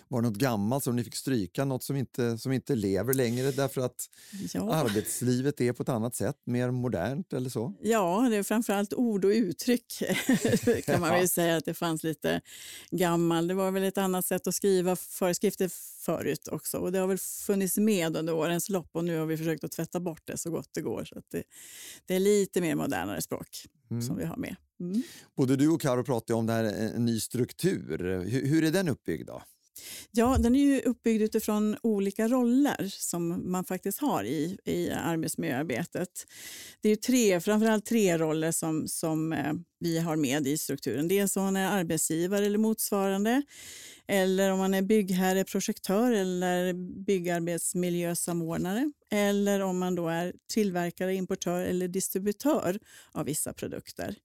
Var 0.08 0.22
det 0.22 0.28
något 0.30 0.38
gammalt 0.38 0.84
som 0.84 0.96
ni 0.96 1.04
fick 1.04 1.16
stryka, 1.16 1.66
något 1.66 1.84
som 1.84 1.96
inte, 1.96 2.38
som 2.38 2.52
inte 2.52 2.76
lever 2.76 3.14
längre 3.14 3.52
därför 3.52 3.82
att 3.82 4.10
Ja. 4.54 4.74
arbetslivet 4.74 5.62
är 5.62 5.74
på 5.74 5.84
ett 5.84 5.90
annat 5.90 6.16
sätt, 6.16 6.36
mer 6.46 6.72
modernt 6.72 7.34
eller 7.34 7.50
så? 7.50 7.74
Ja, 7.82 8.28
det 8.30 8.36
är 8.36 8.44
framförallt 8.44 8.94
ord 8.94 9.26
och 9.26 9.30
uttryck 9.30 10.04
kan 10.86 11.02
man 11.02 11.10
väl 11.10 11.30
säga 11.30 11.58
att 11.58 11.66
det 11.66 11.74
fanns 11.74 12.04
lite 12.04 12.42
gammal. 12.92 13.48
Det 13.48 13.54
var 13.54 13.72
väl 13.72 13.84
ett 13.84 13.98
annat 13.98 14.26
sätt 14.26 14.48
att 14.48 14.56
skriva 14.56 14.96
föreskrifter 14.96 15.70
förut 16.06 16.48
också 16.48 16.78
och 16.78 16.92
det 16.92 17.00
har 17.00 17.08
väl 17.08 17.18
funnits 17.18 17.78
med 17.78 18.18
under 18.18 18.34
årens 18.34 18.70
lopp 18.70 18.90
och 18.92 19.04
nu 19.06 19.18
har 19.18 19.26
vi 19.26 19.38
försökt 19.38 19.64
att 19.64 19.72
tvätta 19.72 20.00
bort 20.00 20.22
det 20.26 20.38
så 20.38 20.50
gott 20.52 20.70
det 20.72 20.82
går. 20.82 21.06
Så 21.06 21.20
att 21.20 21.26
det, 21.32 21.44
det 22.06 22.16
är 22.16 22.20
lite 22.20 22.62
mer 22.62 22.76
modernare 22.76 23.22
språk 23.22 23.66
som 24.08 24.18
vi 24.18 24.26
har 24.26 24.38
med. 24.38 24.56
Mm. 24.80 25.04
Både 25.36 25.56
du 25.56 25.70
och 25.70 25.82
Karo 25.82 26.04
pratade 26.04 26.40
om 26.40 26.46
det 26.46 26.54
här, 26.54 26.64
en 26.64 27.06
ny 27.06 27.20
struktur. 27.20 27.98
Hur, 28.26 28.46
hur 28.46 28.64
är 28.64 28.72
den 28.72 28.90
uppbyggd? 28.90 29.28
då? 29.28 29.42
Ja, 30.12 30.38
den 30.40 30.56
är 30.56 30.60
ju 30.60 30.82
uppbyggd 30.82 31.24
utifrån 31.24 31.78
olika 31.84 32.28
roller 32.28 32.88
som 32.90 33.52
man 33.52 33.66
faktiskt 33.66 34.00
har 34.00 34.24
i, 34.24 34.58
i 34.66 34.90
arbetsmiljöarbetet. 34.90 36.10
Det 36.82 36.88
är 36.88 36.90
ju 36.90 36.96
tre, 36.96 37.42
framförallt 37.42 37.86
tre 37.86 38.18
roller 38.18 38.52
som, 38.52 38.88
som 38.88 39.34
eh, 39.34 39.54
vi 39.80 40.00
har 40.00 40.16
med 40.16 40.48
i 40.48 40.58
strukturen. 40.58 41.08
Dels 41.08 41.36
man 41.36 41.56
är 41.56 41.68
arbetsgivare 41.68 42.46
eller 42.46 42.58
motsvarande, 42.58 43.44
eller 44.08 44.52
om 44.52 44.60
man 44.60 44.74
är 44.74 44.82
byggherre, 44.82 45.44
projektör 45.44 46.12
eller 46.12 46.74
byggarbetsmiljösamordnare, 47.06 48.92
eller 49.12 49.60
om 49.60 49.78
man 49.78 49.96
då 49.96 50.08
är 50.08 50.34
tillverkare, 50.48 51.16
importör 51.16 51.62
eller 51.62 51.88
distributör 51.88 52.80
av 53.12 53.26
vissa 53.26 53.54
produkter. 53.54 54.16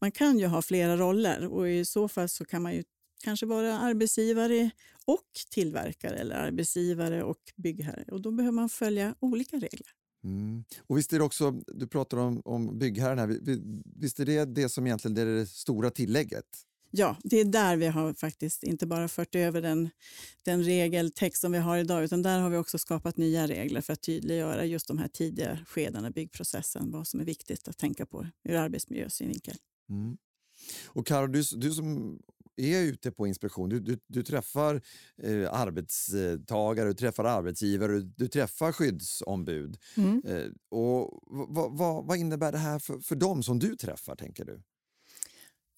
Man 0.00 0.12
kan 0.12 0.38
ju 0.38 0.46
ha 0.46 0.62
flera 0.62 0.96
roller 0.96 1.46
och 1.46 1.68
i 1.68 1.84
så 1.84 2.08
fall 2.08 2.28
så 2.28 2.44
kan 2.44 2.62
man 2.62 2.74
ju 2.74 2.84
kanske 3.24 3.46
vara 3.46 3.78
arbetsgivare 3.78 4.70
och 5.04 5.26
tillverkare 5.50 6.16
eller 6.16 6.36
arbetsgivare 6.36 7.22
och 7.22 7.40
byggherre. 7.56 8.04
Och 8.12 8.22
då 8.22 8.30
behöver 8.30 8.54
man 8.54 8.68
följa 8.68 9.14
olika 9.20 9.56
regler. 9.56 9.86
Mm. 10.24 10.64
Och 10.78 10.98
visst 10.98 11.12
är 11.12 11.18
det 11.18 11.24
också, 11.24 11.50
du 11.66 11.86
pratar 11.86 12.18
om, 12.18 12.42
om 12.44 12.78
byggherren 12.78 13.18
här, 13.18 13.38
visst 14.00 14.20
är 14.20 14.24
det 14.24 14.44
det 14.44 14.68
som 14.68 14.86
egentligen 14.86 15.16
är 15.16 15.26
det 15.26 15.46
stora 15.46 15.90
tillägget? 15.90 16.46
Ja, 16.90 17.16
det 17.24 17.40
är 17.40 17.44
där 17.44 17.76
vi 17.76 17.86
har 17.86 18.14
faktiskt 18.14 18.62
inte 18.62 18.86
bara 18.86 19.08
fört 19.08 19.34
över 19.34 19.62
den, 19.62 19.90
den 20.42 20.62
regeltext 20.64 21.40
som 21.40 21.52
vi 21.52 21.58
har 21.58 21.78
idag, 21.78 22.04
utan 22.04 22.22
där 22.22 22.40
har 22.40 22.50
vi 22.50 22.56
också 22.56 22.78
skapat 22.78 23.16
nya 23.16 23.46
regler 23.46 23.80
för 23.80 23.92
att 23.92 24.02
tydliggöra 24.02 24.64
just 24.64 24.88
de 24.88 24.98
här 24.98 25.08
tidiga 25.08 25.58
skedena 25.68 26.08
i 26.08 26.10
byggprocessen, 26.10 26.90
vad 26.90 27.06
som 27.06 27.20
är 27.20 27.24
viktigt 27.24 27.68
att 27.68 27.78
tänka 27.78 28.06
på 28.06 28.26
ur 28.44 28.54
arbetsmiljösynvinkel. 28.54 29.56
Mm. 29.90 30.16
Och 30.86 31.06
Karo, 31.06 31.26
du, 31.26 31.42
du 31.56 31.70
som 31.70 32.18
är 32.56 32.82
ute 32.82 33.10
på 33.10 33.26
inspektion, 33.26 33.68
du, 33.68 33.80
du, 33.80 33.98
du 34.06 34.22
träffar 34.22 34.82
eh, 35.22 35.52
arbetstagare, 35.52 36.88
du 36.88 36.94
träffar 36.94 37.24
arbetsgivare, 37.24 37.92
du, 37.92 38.02
du 38.02 38.28
träffar 38.28 38.72
skyddsombud. 38.72 39.78
Mm. 39.96 40.22
Eh, 40.26 40.50
och 40.68 41.20
vad, 41.26 41.78
vad, 41.78 42.06
vad 42.06 42.18
innebär 42.18 42.52
det 42.52 42.58
här 42.58 42.78
för, 42.78 42.98
för 42.98 43.16
dem 43.16 43.42
som 43.42 43.58
du 43.58 43.76
träffar, 43.76 44.16
tänker 44.16 44.44
du? 44.44 44.62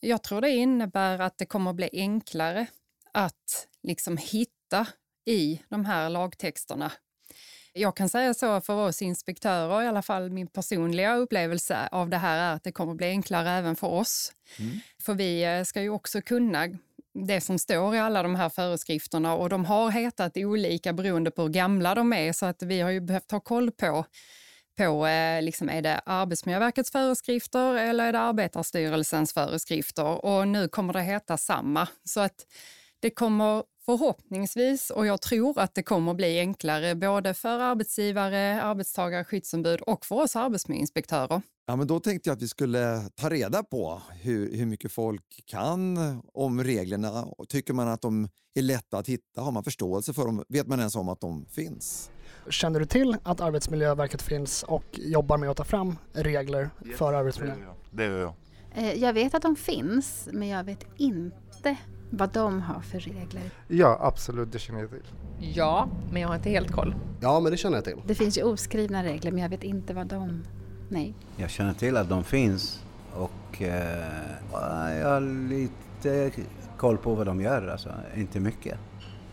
Jag 0.00 0.22
tror 0.22 0.40
det 0.40 0.50
innebär 0.50 1.18
att 1.18 1.38
det 1.38 1.46
kommer 1.46 1.70
att 1.70 1.76
bli 1.76 1.88
enklare 1.92 2.66
att 3.12 3.68
liksom 3.82 4.16
hitta 4.16 4.86
i 5.24 5.62
de 5.68 5.84
här 5.84 6.10
lagtexterna. 6.10 6.92
Jag 7.72 7.96
kan 7.96 8.08
säga 8.08 8.34
så 8.34 8.60
för 8.60 8.74
oss 8.74 9.02
inspektörer, 9.02 9.82
i 9.82 9.86
alla 9.86 10.02
fall 10.02 10.30
min 10.30 10.46
personliga 10.46 11.16
upplevelse 11.16 11.88
av 11.92 12.10
det 12.10 12.16
här 12.16 12.38
är 12.38 12.54
att 12.54 12.64
det 12.64 12.72
kommer 12.72 12.92
att 12.92 12.96
bli 12.96 13.06
enklare 13.06 13.50
även 13.50 13.76
för 13.76 13.86
oss. 13.86 14.32
Mm. 14.58 14.78
För 15.02 15.14
vi 15.14 15.44
eh, 15.44 15.64
ska 15.64 15.82
ju 15.82 15.90
också 15.90 16.22
kunna 16.22 16.68
det 17.26 17.40
som 17.40 17.58
står 17.58 17.94
i 17.94 17.98
alla 17.98 18.22
de 18.22 18.34
här 18.34 18.48
föreskrifterna 18.48 19.34
och 19.34 19.48
de 19.48 19.64
har 19.64 19.90
hetat 19.90 20.36
olika 20.36 20.92
beroende 20.92 21.30
på 21.30 21.42
hur 21.42 21.48
gamla 21.48 21.94
de 21.94 22.12
är 22.12 22.32
så 22.32 22.46
att 22.46 22.62
vi 22.62 22.80
har 22.80 22.90
ju 22.90 23.00
behövt 23.00 23.30
ha 23.30 23.40
koll 23.40 23.70
på 23.70 24.04
på 24.78 25.06
eh, 25.06 25.42
liksom, 25.42 25.68
är 25.68 25.82
det 25.82 26.00
Arbetsmiljöverkets 26.06 26.90
föreskrifter 26.90 27.74
eller 27.74 28.04
är 28.04 28.12
det 28.12 28.20
Arbetarstyrelsens 28.20 29.32
föreskrifter? 29.32 30.24
Och 30.24 30.48
nu 30.48 30.68
kommer 30.68 30.92
det 30.92 31.02
heta 31.02 31.36
samma. 31.36 31.88
Så 32.04 32.20
att 32.20 32.46
det 33.00 33.10
kommer 33.10 33.62
förhoppningsvis, 33.84 34.90
och 34.90 35.06
jag 35.06 35.20
tror 35.20 35.58
att 35.58 35.74
det 35.74 35.82
kommer 35.82 36.14
bli 36.14 36.38
enklare 36.38 36.94
både 36.94 37.34
för 37.34 37.58
arbetsgivare, 37.58 38.62
arbetstagare, 38.62 39.24
skyddsombud 39.24 39.80
och 39.80 40.06
för 40.06 40.16
oss 40.16 40.36
arbetsmiljöinspektörer. 40.36 41.42
Ja, 41.66 41.76
men 41.76 41.86
då 41.86 42.00
tänkte 42.00 42.28
jag 42.28 42.36
att 42.36 42.42
vi 42.42 42.48
skulle 42.48 43.00
ta 43.14 43.30
reda 43.30 43.62
på 43.62 44.02
hur, 44.20 44.56
hur 44.56 44.66
mycket 44.66 44.92
folk 44.92 45.42
kan 45.46 45.98
om 46.34 46.64
reglerna. 46.64 47.28
Tycker 47.48 47.74
man 47.74 47.88
att 47.88 48.02
de 48.02 48.28
är 48.54 48.62
lätta 48.62 48.98
att 48.98 49.08
hitta? 49.08 49.40
Har 49.40 49.52
man 49.52 49.64
förståelse 49.64 50.12
för 50.14 50.24
dem? 50.24 50.44
Vet 50.48 50.66
man 50.66 50.78
ens 50.78 50.96
om 50.96 51.08
att 51.08 51.20
de 51.20 51.46
finns? 51.46 52.10
Känner 52.50 52.80
du 52.80 52.86
till 52.86 53.16
att 53.22 53.40
Arbetsmiljöverket 53.40 54.22
finns 54.22 54.62
och 54.62 54.84
jobbar 54.92 55.38
med 55.38 55.50
att 55.50 55.56
ta 55.56 55.64
fram 55.64 55.96
regler 56.12 56.70
för 56.96 57.12
arbetsmiljö? 57.12 57.54
Det 57.90 58.04
gör 58.04 58.18
jag. 58.20 58.34
Eh, 58.74 58.94
jag 58.94 59.12
vet 59.12 59.34
att 59.34 59.42
de 59.42 59.56
finns, 59.56 60.28
men 60.32 60.48
jag 60.48 60.64
vet 60.64 60.86
inte 60.96 61.76
vad 62.10 62.32
de 62.32 62.60
har 62.60 62.80
för 62.80 63.00
regler. 63.00 63.50
Ja, 63.68 63.98
absolut, 64.00 64.52
det 64.52 64.58
känner 64.58 64.80
jag 64.80 64.90
till. 64.90 65.02
Ja, 65.38 65.88
men 66.12 66.22
jag 66.22 66.28
har 66.28 66.34
inte 66.34 66.50
helt 66.50 66.70
koll. 66.72 66.94
Ja, 67.20 67.40
men 67.40 67.52
det 67.52 67.58
känner 67.58 67.76
jag 67.76 67.84
till. 67.84 68.02
Det 68.06 68.14
finns 68.14 68.38
ju 68.38 68.42
oskrivna 68.42 69.04
regler, 69.04 69.32
men 69.32 69.42
jag 69.42 69.48
vet 69.48 69.64
inte 69.64 69.94
vad 69.94 70.06
de... 70.06 70.44
Nej. 70.88 71.14
Jag 71.36 71.50
känner 71.50 71.74
till 71.74 71.96
att 71.96 72.08
de 72.08 72.24
finns 72.24 72.84
och 73.14 73.62
eh, 73.62 74.98
jag 75.00 75.08
har 75.08 75.48
lite 75.48 76.30
koll 76.76 76.98
på 76.98 77.14
vad 77.14 77.26
de 77.26 77.40
gör, 77.40 77.68
alltså 77.68 77.90
inte 78.16 78.40
mycket. 78.40 78.78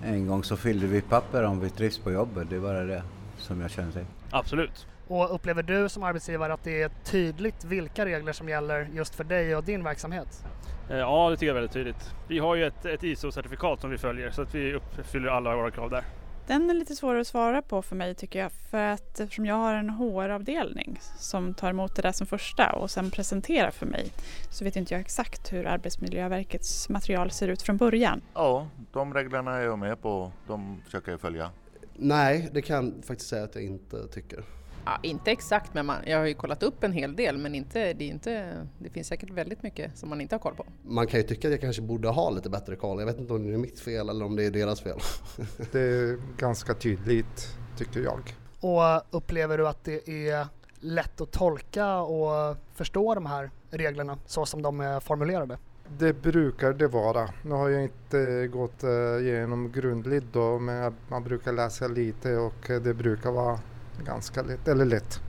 En 0.03 0.27
gång 0.27 0.43
så 0.43 0.57
fyllde 0.57 0.87
vi 0.87 1.01
papper 1.01 1.43
om 1.43 1.59
vi 1.59 1.69
trivs 1.69 1.97
på 1.99 2.11
jobbet, 2.11 2.49
det 2.49 2.55
är 2.55 2.59
bara 2.59 2.83
det 2.83 3.03
som 3.37 3.61
jag 3.61 3.71
känner 3.71 3.91
till. 3.91 4.05
Absolut. 4.31 4.87
Och 5.07 5.35
upplever 5.35 5.63
du 5.63 5.89
som 5.89 6.03
arbetsgivare 6.03 6.53
att 6.53 6.63
det 6.63 6.81
är 6.81 6.91
tydligt 7.03 7.65
vilka 7.65 8.05
regler 8.05 8.33
som 8.33 8.49
gäller 8.49 8.89
just 8.93 9.15
för 9.15 9.23
dig 9.23 9.55
och 9.55 9.63
din 9.63 9.83
verksamhet? 9.83 10.45
Eh, 10.89 10.97
ja, 10.97 11.29
det 11.29 11.35
tycker 11.35 11.45
jag 11.45 11.57
är 11.57 11.61
väldigt 11.61 11.73
tydligt. 11.73 12.13
Vi 12.27 12.39
har 12.39 12.55
ju 12.55 12.65
ett, 12.65 12.85
ett 12.85 13.03
ISO-certifikat 13.03 13.81
som 13.81 13.89
vi 13.89 13.97
följer 13.97 14.31
så 14.31 14.41
att 14.41 14.55
vi 14.55 14.73
uppfyller 14.73 15.29
alla 15.29 15.55
våra 15.55 15.71
krav 15.71 15.89
där. 15.89 16.03
Den 16.47 16.69
är 16.69 16.73
lite 16.73 16.95
svårare 16.95 17.21
att 17.21 17.27
svara 17.27 17.61
på 17.61 17.81
för 17.81 17.95
mig 17.95 18.15
tycker 18.15 18.39
jag 18.39 18.51
för 18.51 18.77
att 18.77 19.19
eftersom 19.19 19.45
jag 19.45 19.55
har 19.55 19.73
en 19.73 19.89
HR-avdelning 19.89 20.99
som 21.17 21.53
tar 21.53 21.69
emot 21.69 21.95
det 21.95 22.01
där 22.01 22.11
som 22.11 22.27
första 22.27 22.71
och 22.71 22.91
sen 22.91 23.11
presenterar 23.11 23.71
för 23.71 23.85
mig 23.85 24.11
så 24.51 24.63
vet 24.63 24.75
inte 24.75 24.93
jag 24.93 25.01
exakt 25.01 25.53
hur 25.53 25.65
Arbetsmiljöverkets 25.67 26.89
material 26.89 27.31
ser 27.31 27.47
ut 27.47 27.61
från 27.61 27.77
början. 27.77 28.21
Ja, 28.33 28.67
de 28.91 29.13
reglerna 29.13 29.55
är 29.55 29.61
jag 29.61 29.79
med 29.79 30.01
på. 30.01 30.31
De 30.47 30.81
försöker 30.85 31.11
jag 31.11 31.21
följa. 31.21 31.51
Nej, 31.93 32.49
det 32.53 32.61
kan 32.61 32.85
jag 32.85 33.05
faktiskt 33.05 33.29
säga 33.29 33.43
att 33.43 33.55
jag 33.55 33.63
inte 33.63 34.07
tycker. 34.07 34.43
Ja, 34.85 34.99
inte 35.01 35.31
exakt, 35.31 35.73
men 35.73 35.85
man, 35.85 35.97
jag 36.05 36.17
har 36.17 36.25
ju 36.25 36.33
kollat 36.33 36.63
upp 36.63 36.83
en 36.83 36.91
hel 36.91 37.15
del 37.15 37.37
men 37.37 37.55
inte, 37.55 37.93
det, 37.93 38.05
är 38.05 38.09
inte, 38.09 38.67
det 38.79 38.89
finns 38.89 39.07
säkert 39.07 39.29
väldigt 39.29 39.63
mycket 39.63 39.97
som 39.97 40.09
man 40.09 40.21
inte 40.21 40.35
har 40.35 40.39
koll 40.39 40.55
på. 40.55 40.65
Man 40.83 41.07
kan 41.07 41.19
ju 41.19 41.27
tycka 41.27 41.47
att 41.47 41.51
jag 41.51 41.61
kanske 41.61 41.81
borde 41.81 42.07
ha 42.07 42.29
lite 42.29 42.49
bättre 42.49 42.75
koll. 42.75 42.99
Jag 42.99 43.05
vet 43.05 43.19
inte 43.19 43.33
om 43.33 43.47
det 43.47 43.53
är 43.53 43.57
mitt 43.57 43.79
fel 43.79 44.09
eller 44.09 44.25
om 44.25 44.35
det 44.35 44.45
är 44.45 44.51
deras 44.51 44.81
fel. 44.81 44.99
det 45.71 45.79
är 45.79 46.37
ganska 46.37 46.73
tydligt 46.73 47.57
tycker 47.77 47.99
jag. 47.99 48.35
Och 48.59 49.17
upplever 49.17 49.57
du 49.57 49.67
att 49.67 49.83
det 49.83 50.09
är 50.09 50.47
lätt 50.79 51.21
att 51.21 51.31
tolka 51.31 51.97
och 51.97 52.57
förstå 52.73 53.15
de 53.15 53.25
här 53.25 53.51
reglerna 53.69 54.17
så 54.25 54.45
som 54.45 54.61
de 54.61 54.79
är 54.79 54.99
formulerade? 54.99 55.57
Det 55.97 56.13
brukar 56.13 56.73
det 56.73 56.87
vara. 56.87 57.29
Nu 57.43 57.51
har 57.51 57.69
jag 57.69 57.83
inte 57.83 58.47
gått 58.47 58.83
eh, 58.83 58.89
igenom 59.19 59.71
grundligt 59.71 60.25
då 60.31 60.59
men 60.59 60.95
man 61.07 61.23
brukar 61.23 61.53
läsa 61.53 61.87
lite 61.87 62.37
och 62.37 62.67
det 62.67 62.93
brukar 62.93 63.31
vara 63.31 63.59
ganska 64.05 64.41
lätt, 64.41 64.67
eller 64.67 64.85
lätt. 64.85 65.21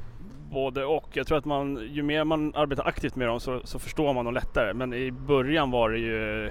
Både 0.51 0.85
och. 0.85 1.09
Jag 1.13 1.27
tror 1.27 1.39
att 1.39 1.45
man, 1.45 1.89
ju 1.91 2.03
mer 2.03 2.25
man 2.25 2.55
arbetar 2.55 2.87
aktivt 2.87 3.17
med 3.17 3.29
dem 3.29 3.41
så, 3.41 3.61
så 3.65 3.79
förstår 3.79 4.15
man 4.15 4.25
dem 4.25 4.35
lättare. 4.35 4.75
Men 4.75 4.95
i 4.95 5.13
början 5.13 5.71
var 5.71 5.91
det 5.91 5.99
ju 5.99 6.51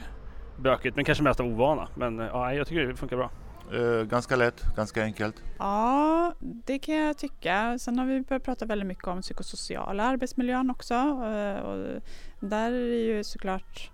bökigt, 0.57 0.95
men 0.95 1.05
kanske 1.05 1.23
mest 1.23 1.39
av 1.39 1.45
ovana. 1.45 1.87
Men 1.95 2.19
ja, 2.19 2.53
jag 2.53 2.67
tycker 2.67 2.87
det 2.87 2.95
funkar 2.95 3.17
bra. 3.17 3.31
Uh, 3.73 4.03
ganska 4.03 4.35
lätt, 4.35 4.75
ganska 4.75 5.03
enkelt. 5.03 5.43
Ja, 5.59 6.33
det 6.39 6.79
kan 6.79 6.95
jag 6.95 7.17
tycka. 7.17 7.77
Sen 7.79 7.99
har 7.99 8.05
vi 8.05 8.21
börjat 8.21 8.43
prata 8.43 8.65
väldigt 8.65 8.87
mycket 8.87 9.07
om 9.07 9.21
psykosociala 9.21 10.03
arbetsmiljön 10.03 10.69
också. 10.69 10.93
Uh, 10.93 11.59
och 11.59 12.01
där 12.39 12.71
är 12.71 12.89
det 12.89 13.01
ju 13.01 13.23
såklart 13.23 13.91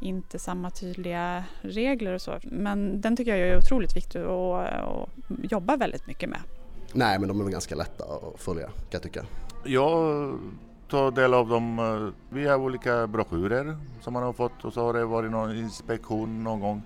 inte 0.00 0.38
samma 0.38 0.70
tydliga 0.70 1.44
regler 1.60 2.12
och 2.12 2.20
så. 2.20 2.38
Men 2.42 3.00
den 3.00 3.16
tycker 3.16 3.36
jag 3.36 3.48
är 3.48 3.58
otroligt 3.58 3.96
viktig 3.96 4.18
att, 4.18 4.28
att 4.28 5.08
jobba 5.50 5.76
väldigt 5.76 6.06
mycket 6.06 6.28
med. 6.28 6.40
Nej, 6.92 7.18
men 7.18 7.28
de 7.28 7.40
är 7.40 7.44
väl 7.44 7.52
ganska 7.52 7.74
lätta 7.74 8.04
att 8.04 8.40
följa 8.40 8.66
kan 8.66 8.74
jag 8.90 9.02
tycka. 9.02 9.24
Jag 9.64 10.38
tar 10.88 11.10
del 11.10 11.34
av 11.34 11.48
dem. 11.48 11.78
Eh, 11.78 12.34
vi 12.34 12.46
har 12.46 12.58
olika 12.58 13.06
broschyrer 13.06 13.76
som 14.00 14.12
man 14.12 14.22
har 14.22 14.32
fått 14.32 14.64
och 14.64 14.72
så 14.72 14.80
har 14.80 14.92
det 14.92 15.04
varit 15.04 15.30
någon 15.30 15.56
inspektion 15.56 16.44
någon 16.44 16.60
gång. 16.60 16.82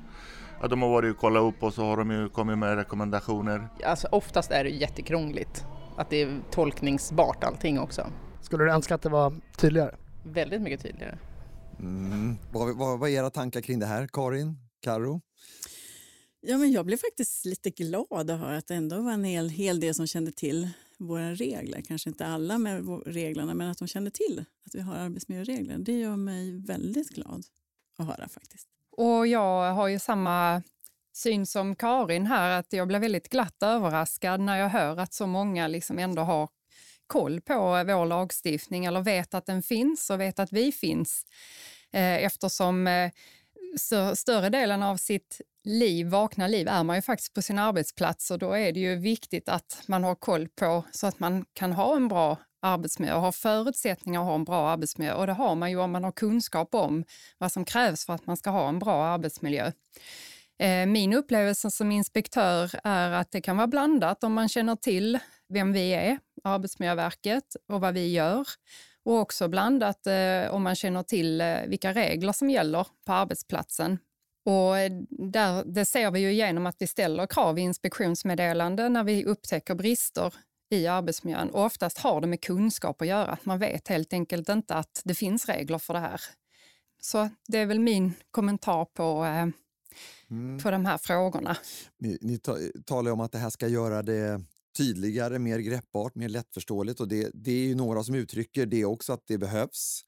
Att 0.61 0.71
de 0.71 0.83
har 0.83 0.89
varit 0.89 1.15
och 1.15 1.21
kollat 1.21 1.43
upp 1.43 1.63
och 1.63 1.75
så 1.75 1.85
har 1.85 1.97
de 1.97 2.11
ju 2.11 2.29
kommit 2.29 2.59
med 2.59 2.77
rekommendationer. 2.77 3.69
Alltså 3.85 4.09
oftast 4.11 4.51
är 4.51 4.65
det 4.65 4.71
jättekrångligt. 4.71 5.65
Att 5.97 6.11
det 6.11 6.23
är 6.23 6.41
tolkningsbart 6.51 7.45
allting 7.45 7.81
också. 7.81 8.07
Skulle 8.41 8.65
du 8.65 8.71
önska 8.71 8.95
att 8.95 9.03
det 9.03 9.09
var 9.09 9.35
tydligare? 9.57 9.95
Väldigt 10.25 10.63
mycket 10.63 10.83
tydligare. 10.83 11.19
Mm. 11.81 12.37
Vad, 12.53 12.77
vad, 12.77 12.99
vad 12.99 13.11
är 13.11 13.15
era 13.15 13.31
tankar 13.31 13.61
kring 13.61 13.79
det 13.79 13.87
här, 13.87 14.09
Karin? 14.13 14.57
Karo? 14.83 15.21
Ja, 16.49 16.59
men 16.59 16.73
jag 16.73 16.87
blev 16.87 16.97
faktiskt 16.97 17.45
lite 17.45 17.71
glad 17.71 18.31
att 18.31 18.41
höra 18.41 18.57
att 18.57 18.67
det 18.67 18.75
ändå 18.75 19.01
var 19.01 19.13
en 19.13 19.25
hel, 19.25 19.49
hel 19.49 19.81
del 19.81 19.95
som 19.95 20.07
kände 20.07 20.33
till 20.33 20.69
våra 20.99 21.35
regler. 21.35 21.81
Kanske 21.81 22.11
inte 22.11 22.27
alla 22.27 22.59
med 22.59 23.03
reglerna, 23.07 23.55
men 23.55 23.71
att 23.71 23.79
de 23.79 23.89
kände 23.89 24.11
till 24.11 24.45
att 24.67 24.75
vi 24.75 24.81
har 24.81 24.95
arbetsmiljöregler. 24.95 25.79
Det 25.79 25.93
gör 25.93 26.17
mig 26.17 26.53
väldigt 26.67 27.09
glad 27.09 27.45
att 27.99 28.07
höra 28.07 28.29
faktiskt. 28.29 28.69
Och 28.97 29.27
jag 29.27 29.75
har 29.75 29.89
ju 29.89 29.99
samma 29.99 30.63
syn 31.15 31.47
som 31.47 31.77
Karin 31.77 32.27
här, 32.27 32.59
att 32.59 32.73
jag 32.73 32.89
blev 32.89 33.01
väldigt 33.01 33.29
glatt 33.29 33.63
överraskad 33.63 34.41
när 34.41 34.57
jag 34.57 34.69
hör 34.69 34.97
att 34.97 35.15
så 35.15 35.27
många 35.27 35.69
liksom 35.69 35.99
ändå 35.99 36.23
har 36.23 36.49
koll 37.07 37.41
på 37.41 37.85
vår 37.87 38.07
lagstiftning 38.07 38.85
eller 38.85 39.01
vet 39.01 39.35
att 39.35 39.47
den 39.47 39.63
finns 39.63 40.11
och 40.11 40.21
vet 40.21 40.39
att 40.39 40.53
vi 40.53 40.73
finns. 40.73 41.27
Eh, 41.93 42.25
eftersom 42.25 42.87
eh, 42.87 43.11
större 44.15 44.51
delen 44.51 44.83
av 44.83 44.97
sitt 44.97 45.41
liv, 45.65 46.07
vakna 46.07 46.47
liv 46.47 46.69
är 46.69 46.85
man 46.85 46.97
ju 46.97 47.03
faktiskt 47.03 47.35
på 47.35 47.43
sin 47.43 47.59
arbetsplats 47.59 48.31
och 48.31 48.39
då 48.39 48.53
är 48.53 48.73
det 48.73 48.81
ju 48.81 48.97
viktigt 48.97 49.49
att 49.49 49.83
man 49.87 50.05
har 50.05 50.15
koll 50.15 50.49
på 50.49 50.85
så 50.91 51.07
att 51.07 51.21
man 51.21 51.45
kan 51.53 51.73
ha 51.73 51.97
en 51.97 52.09
bra 52.09 52.39
arbetsmiljö 52.63 53.15
och 53.15 53.21
har 53.21 53.33
förutsättningar 53.33 54.21
att 54.21 54.27
ha 54.27 54.35
en 54.35 54.45
bra 54.45 54.69
arbetsmiljö. 54.69 55.15
Och 55.15 55.27
det 55.27 55.33
har 55.33 55.55
man 55.55 55.71
ju 55.71 55.79
om 55.79 55.91
man 55.91 56.05
har 56.05 56.13
kunskap 56.13 56.75
om 56.75 57.05
vad 57.39 57.53
som 57.53 57.65
krävs 57.65 58.07
för 58.07 58.13
att 58.13 58.27
man 58.27 58.37
ska 58.37 58.51
ha 58.51 58.69
en 58.69 58.79
bra 58.79 59.05
arbetsmiljö. 59.05 59.73
Eh, 60.59 60.87
min 60.87 61.13
upplevelse 61.13 61.71
som 61.71 61.93
inspektör 61.93 62.71
är 62.85 63.11
att 63.11 63.31
det 63.31 63.41
kan 63.41 63.57
vara 63.57 63.67
blandat 63.67 64.25
om 64.25 64.33
man 64.33 64.49
känner 64.49 64.77
till 64.77 65.19
vem 65.49 65.73
vi 65.73 65.91
är, 65.91 66.19
Arbetsmiljöverket, 66.45 67.57
och 67.69 67.81
vad 67.81 67.95
vi 67.95 68.13
gör. 68.13 68.47
Och 69.07 69.19
också 69.21 69.49
blandat 69.49 70.07
eh, 70.07 70.51
om 70.51 70.63
man 70.63 70.75
känner 70.75 71.03
till 71.03 71.41
eh, 71.41 71.57
vilka 71.67 71.93
regler 71.93 72.33
som 72.33 72.51
gäller 72.51 72.87
på 73.05 73.13
arbetsplatsen. 73.13 73.99
Och 74.45 74.75
där, 75.09 75.65
det 75.65 75.85
ser 75.85 76.11
vi 76.11 76.21
ju 76.21 76.33
genom 76.33 76.67
att 76.67 76.77
vi 76.79 76.87
ställer 76.87 77.27
krav 77.27 77.59
i 77.59 77.63
inspektionsmeddelande 77.63 78.89
när 78.89 79.05
vi 79.05 79.25
upptäcker 79.25 79.75
brister 79.75 80.35
i 80.71 80.87
arbetsmiljön 80.87 81.51
och 81.51 81.65
oftast 81.65 81.99
har 81.99 82.21
det 82.21 82.27
med 82.27 82.41
kunskap 82.41 83.03
att 83.03 83.09
göra. 83.09 83.39
Man 83.43 83.59
vet 83.59 83.89
helt 83.89 84.13
enkelt 84.13 84.49
inte 84.49 84.75
att 84.75 85.03
det 85.05 85.15
finns 85.15 85.47
regler 85.47 85.79
för 85.79 85.95
det 85.95 86.01
här. 86.01 86.21
Så 87.01 87.29
det 87.49 87.59
är 87.59 87.67
väl 87.67 87.81
min 87.81 88.15
kommentar 88.31 88.85
på, 88.85 89.25
eh, 89.25 89.49
mm. 90.31 90.59
på 90.59 90.71
de 90.71 90.87
här 90.87 90.99
frågorna. 90.99 91.57
Ni, 91.99 92.19
ni 92.21 92.39
talar 92.87 93.13
om 93.13 93.21
att 93.21 93.33
det 93.33 93.39
här 93.39 93.51
ska 93.51 93.69
göra 93.69 94.03
det 94.03 94.41
tydligare, 94.77 95.39
mer 95.39 95.59
greppbart, 95.59 96.15
mer 96.15 96.29
lättförståeligt 96.29 97.01
och 97.01 97.09
det, 97.09 97.31
det 97.35 97.51
är 97.51 97.67
ju 97.67 97.75
några 97.75 98.05
som 98.05 98.15
uttrycker 98.15 98.67
det 98.67 98.85
också 98.85 99.13
att 99.13 99.27
det 99.27 99.39
behövs. 99.39 100.05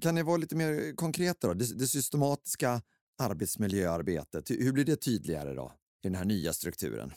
Kan 0.00 0.14
ni 0.14 0.22
vara 0.22 0.36
lite 0.36 0.56
mer 0.56 0.96
konkreta 0.96 1.46
då? 1.46 1.54
Det, 1.54 1.78
det 1.78 1.86
systematiska 1.86 2.82
arbetsmiljöarbetet, 3.18 4.50
hur 4.50 4.72
blir 4.72 4.84
det 4.84 4.96
tydligare 4.96 5.54
då 5.54 5.72
i 6.02 6.08
den 6.08 6.14
här 6.14 6.24
nya 6.24 6.52
strukturen? 6.52 7.12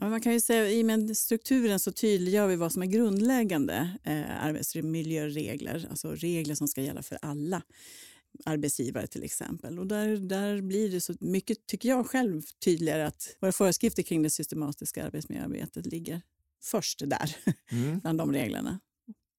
Ja, 0.00 0.08
man 0.08 0.20
kan 0.20 0.32
ju 0.32 0.40
säga 0.40 0.70
i 0.70 0.82
och 0.82 0.86
med 0.86 1.16
strukturen 1.16 1.80
så 1.80 1.92
tydliggör 1.92 2.46
vi 2.46 2.56
vad 2.56 2.72
som 2.72 2.82
är 2.82 2.86
grundläggande 2.86 3.98
eh, 4.04 4.44
arbetsmiljöregler, 4.44 5.86
alltså 5.90 6.14
regler 6.14 6.54
som 6.54 6.68
ska 6.68 6.82
gälla 6.82 7.02
för 7.02 7.18
alla 7.22 7.62
arbetsgivare 8.44 9.06
till 9.06 9.22
exempel. 9.22 9.78
Och 9.78 9.86
där, 9.86 10.16
där 10.16 10.60
blir 10.60 10.90
det 10.90 11.00
så 11.00 11.14
mycket, 11.20 11.66
tycker 11.66 11.88
jag 11.88 12.06
själv, 12.06 12.42
tydligare 12.64 13.06
att 13.06 13.36
våra 13.40 13.52
föreskrifter 13.52 14.02
kring 14.02 14.22
det 14.22 14.30
systematiska 14.30 15.04
arbetsmiljöarbetet 15.04 15.86
ligger 15.86 16.22
först 16.62 17.02
där, 17.06 17.36
mm. 17.70 17.98
bland 18.02 18.18
de 18.18 18.32
reglerna. 18.32 18.80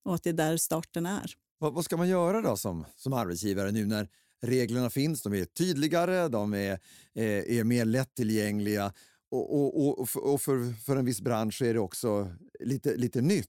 Och 0.06 0.16
att 0.16 0.24
det 0.24 0.30
är 0.30 0.34
där 0.34 0.58
starten 0.58 1.06
är. 1.06 1.34
Vad, 1.58 1.74
vad, 1.74 1.86
ska 1.86 1.98
man 1.98 2.10
göra 2.10 2.42
då 2.42 2.58
som, 2.58 2.86
som 2.96 3.14
arbetsgivare 3.14 3.72
nu 3.72 3.86
när 3.86 4.10
reglerna 4.42 4.90
finns? 4.90 5.22
De 5.22 5.34
är 5.34 5.46
tydligare, 5.46 6.28
de 6.28 6.54
är, 6.54 6.72
eh, 7.14 7.58
är 7.58 7.64
mer 7.64 7.86
lättillgängliga 7.86 8.94
och, 9.32 9.56
och, 9.56 10.00
och, 10.00 10.34
och 10.34 10.42
för, 10.42 10.74
för 10.84 10.96
en 10.96 11.06
viss 11.06 11.22
bransch 11.22 11.62
är 11.62 11.74
det 11.74 11.80
också 11.80 12.32
lite, 12.60 12.96
lite 12.96 13.22
nytt, 13.22 13.48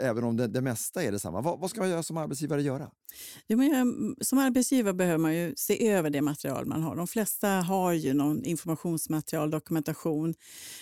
även 0.00 0.24
om 0.24 0.36
det, 0.36 0.46
det 0.46 0.60
mesta 0.60 1.02
är 1.02 1.12
detsamma. 1.12 1.40
Vad, 1.40 1.60
vad 1.60 1.70
ska 1.70 1.80
man 1.80 1.90
göra 1.90 2.02
som 2.02 2.16
arbetsgivare 2.16 2.62
göra? 2.62 2.90
Jo, 3.46 3.58
men, 3.58 4.16
som 4.20 4.38
arbetsgivare 4.38 4.94
behöver 4.94 5.18
man 5.18 5.36
ju 5.36 5.54
se 5.56 5.88
över 5.88 6.10
det 6.10 6.22
material 6.22 6.66
man 6.66 6.82
har. 6.82 6.96
De 6.96 7.06
flesta 7.06 7.48
har 7.48 7.92
ju 7.92 8.14
någon 8.14 8.44
informationsmaterial, 8.44 9.50
dokumentation. 9.50 10.34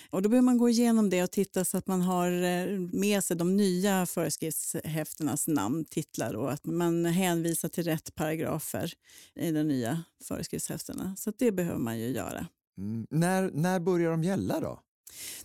Och 0.09 0.21
då 0.21 0.29
behöver 0.29 0.45
man 0.45 0.57
gå 0.57 0.69
igenom 0.69 1.09
det 1.09 1.23
och 1.23 1.31
titta 1.31 1.65
så 1.65 1.77
att 1.77 1.87
man 1.87 2.01
har 2.01 2.31
eh, 2.31 2.79
med 2.79 3.23
sig 3.23 3.37
de 3.37 3.55
nya 3.55 4.05
föreskriftshäftenas 4.05 5.47
namn, 5.47 5.85
titlar 5.85 6.33
och 6.33 6.51
att 6.51 6.65
man 6.65 7.05
hänvisar 7.05 7.69
till 7.69 7.83
rätt 7.83 8.15
paragrafer 8.15 8.93
i 9.35 9.51
de 9.51 9.63
nya 9.63 10.03
föreskriftshäftena. 10.23 11.15
Så 11.17 11.31
det 11.37 11.51
behöver 11.51 11.79
man 11.79 11.99
ju 11.99 12.07
göra. 12.07 12.47
Mm. 12.77 13.07
När, 13.09 13.51
när 13.51 13.79
börjar 13.79 14.11
de 14.11 14.23
gälla 14.23 14.59
då? 14.59 14.79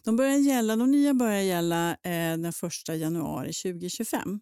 De, 0.02 0.16
börjar 0.16 0.36
gälla, 0.36 0.76
de 0.76 0.90
nya 0.90 1.14
börjar 1.14 1.40
gälla 1.40 1.90
eh, 1.90 2.10
den 2.12 2.44
1 2.44 2.54
januari 3.00 3.52
2025. 3.52 4.40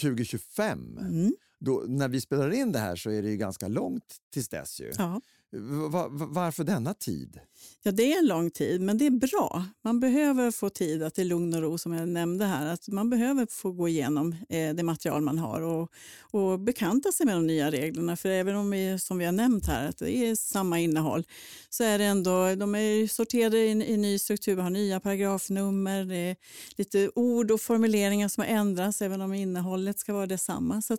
2025? 0.00 0.98
Mm. 0.98 1.34
Då, 1.58 1.84
när 1.88 2.08
vi 2.08 2.20
spelar 2.20 2.50
in 2.50 2.72
det 2.72 2.78
här 2.78 2.96
så 2.96 3.10
är 3.10 3.22
det 3.22 3.30
ju 3.30 3.36
ganska 3.36 3.68
långt 3.68 4.16
tills 4.32 4.48
dess. 4.48 4.80
Ju. 4.80 4.92
Ja. 4.98 5.20
Varför 5.52 6.64
denna 6.64 6.94
tid? 6.94 7.40
Ja, 7.82 7.92
det 7.92 8.12
är 8.12 8.18
en 8.18 8.26
lång 8.26 8.50
tid, 8.50 8.80
men 8.80 8.98
det 8.98 9.06
är 9.06 9.10
bra. 9.10 9.64
Man 9.84 10.00
behöver 10.00 10.50
få 10.50 10.70
tid 10.70 11.02
att 11.02 11.18
i 11.18 11.24
lugn 11.24 11.54
och 11.54 11.62
ro, 11.62 11.78
som 11.78 11.92
jag 11.92 12.08
nämnde 12.08 12.44
här, 12.44 12.66
att 12.66 12.88
man 12.88 13.10
behöver 13.10 13.46
få 13.50 13.72
gå 13.72 13.88
igenom 13.88 14.36
eh, 14.48 14.74
det 14.74 14.82
material 14.82 15.22
man 15.22 15.38
har 15.38 15.60
och, 15.60 15.92
och 16.30 16.60
bekanta 16.60 17.12
sig 17.12 17.26
med 17.26 17.34
de 17.34 17.46
nya 17.46 17.70
reglerna. 17.70 18.16
För 18.16 18.28
även 18.28 18.56
om 18.56 18.70
vi, 18.70 18.98
som 18.98 19.18
vi 19.18 19.24
har 19.24 19.32
nämnt 19.32 19.66
här, 19.66 19.88
att 19.88 19.98
det 19.98 20.16
är 20.16 20.34
samma 20.34 20.80
innehåll, 20.80 21.26
så 21.70 21.84
är 21.84 21.98
det 21.98 22.04
ändå, 22.04 22.54
de 22.54 22.74
är 22.74 23.06
sorterade 23.06 23.58
i, 23.58 23.70
i 23.70 23.96
ny 23.96 24.18
struktur, 24.18 24.56
har 24.56 24.70
nya 24.70 25.00
paragrafnummer, 25.00 26.04
det 26.04 26.16
är 26.16 26.36
lite 26.76 27.10
ord 27.14 27.50
och 27.50 27.60
formuleringar 27.60 28.28
som 28.28 28.40
har 28.40 28.48
ändrats, 28.48 29.02
även 29.02 29.20
om 29.20 29.34
innehållet 29.34 29.98
ska 29.98 30.12
vara 30.12 30.26
detsamma. 30.26 30.82
Så 30.82 30.96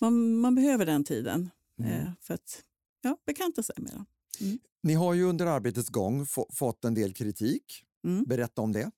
man, 0.00 0.36
man 0.36 0.54
behöver 0.54 0.86
den 0.86 1.04
tiden 1.04 1.50
mm. 1.78 1.92
eh, 1.92 2.12
för 2.20 2.34
att 2.34 2.64
ja, 3.02 3.16
bekanta 3.26 3.62
sig 3.62 3.74
med 3.78 3.92
dem. 3.92 4.06
Mm. 4.40 4.58
Ni 4.82 4.94
har 4.94 5.14
ju 5.14 5.24
under 5.24 5.46
arbetets 5.46 5.88
gång 5.88 6.26
fått 6.52 6.84
en 6.84 6.94
del 6.94 7.14
kritik. 7.14 7.84
Mm. 8.04 8.24
Berätta 8.24 8.62
om 8.62 8.72
det. 8.72 8.90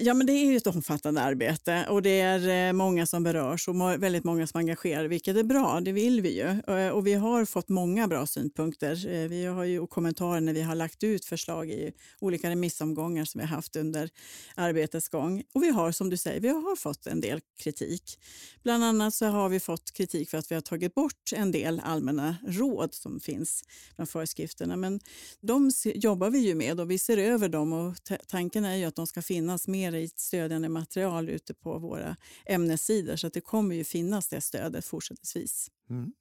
Ja, 0.00 0.14
men 0.14 0.26
det 0.26 0.32
är 0.32 0.56
ett 0.56 0.66
omfattande 0.66 1.20
arbete 1.20 1.86
och 1.88 2.02
det 2.02 2.20
är 2.20 2.68
eh, 2.68 2.72
många 2.72 3.06
som 3.06 3.22
berörs 3.22 3.68
och 3.68 4.02
väldigt 4.02 4.24
många 4.24 4.46
som 4.46 4.58
engagerar, 4.58 5.04
vilket 5.04 5.36
är 5.36 5.42
bra. 5.42 5.80
Det 5.80 5.92
vill 5.92 6.20
vi 6.20 6.36
ju. 6.36 6.74
Eh, 6.76 6.88
och 6.88 7.06
vi 7.06 7.14
har 7.14 7.44
fått 7.44 7.68
många 7.68 8.08
bra 8.08 8.26
synpunkter. 8.26 9.14
Eh, 9.14 9.28
vi 9.28 9.44
har 9.44 9.64
ju 9.64 9.86
kommentarer 9.86 10.40
när 10.40 10.52
vi 10.52 10.62
har 10.62 10.74
lagt 10.74 11.02
ut 11.02 11.24
förslag 11.24 11.70
i 11.70 11.92
olika 12.20 12.50
remissomgångar 12.50 13.24
som 13.24 13.38
vi 13.38 13.46
har 13.46 13.56
haft 13.56 13.76
under 13.76 14.10
arbetets 14.54 15.08
gång. 15.08 15.42
Och 15.52 15.62
vi 15.62 15.70
har, 15.70 15.92
som 15.92 16.10
du 16.10 16.16
säger, 16.16 16.40
vi 16.40 16.48
har 16.48 16.76
fått 16.76 17.06
en 17.06 17.20
del 17.20 17.40
kritik. 17.62 18.18
Bland 18.62 18.84
annat 18.84 19.14
så 19.14 19.26
har 19.26 19.48
vi 19.48 19.60
fått 19.60 19.92
kritik 19.92 20.30
för 20.30 20.38
att 20.38 20.50
vi 20.50 20.54
har 20.54 20.62
tagit 20.62 20.94
bort 20.94 21.32
en 21.36 21.52
del 21.52 21.80
allmänna 21.84 22.36
råd 22.46 22.94
som 22.94 23.20
finns 23.20 23.64
bland 23.96 24.08
föreskrifterna. 24.08 24.76
Men 24.76 25.00
de 25.40 25.70
jobbar 25.84 26.30
vi 26.30 26.38
ju 26.38 26.54
med 26.54 26.80
och 26.80 26.90
vi 26.90 26.98
ser 26.98 27.18
över 27.18 27.48
dem 27.48 27.72
och 27.72 27.94
tanken 28.26 28.64
är 28.64 28.76
ju 28.76 28.84
att 28.84 28.96
de 28.96 29.06
ska 29.06 29.22
finnas 29.22 29.68
mer 29.68 29.87
mer 29.90 29.98
i 29.98 30.08
stödjande 30.08 30.68
material 30.68 31.28
ute 31.28 31.54
på 31.54 31.78
våra 31.78 32.16
ämnessidor 32.46 33.16
så 33.16 33.26
att 33.26 33.32
det 33.32 33.40
kommer 33.40 33.74
ju 33.74 33.84
finnas 33.84 34.28
det 34.28 34.40
stödet 34.40 34.84
fortsättningsvis. 34.84 35.70
Mm. 35.90 36.12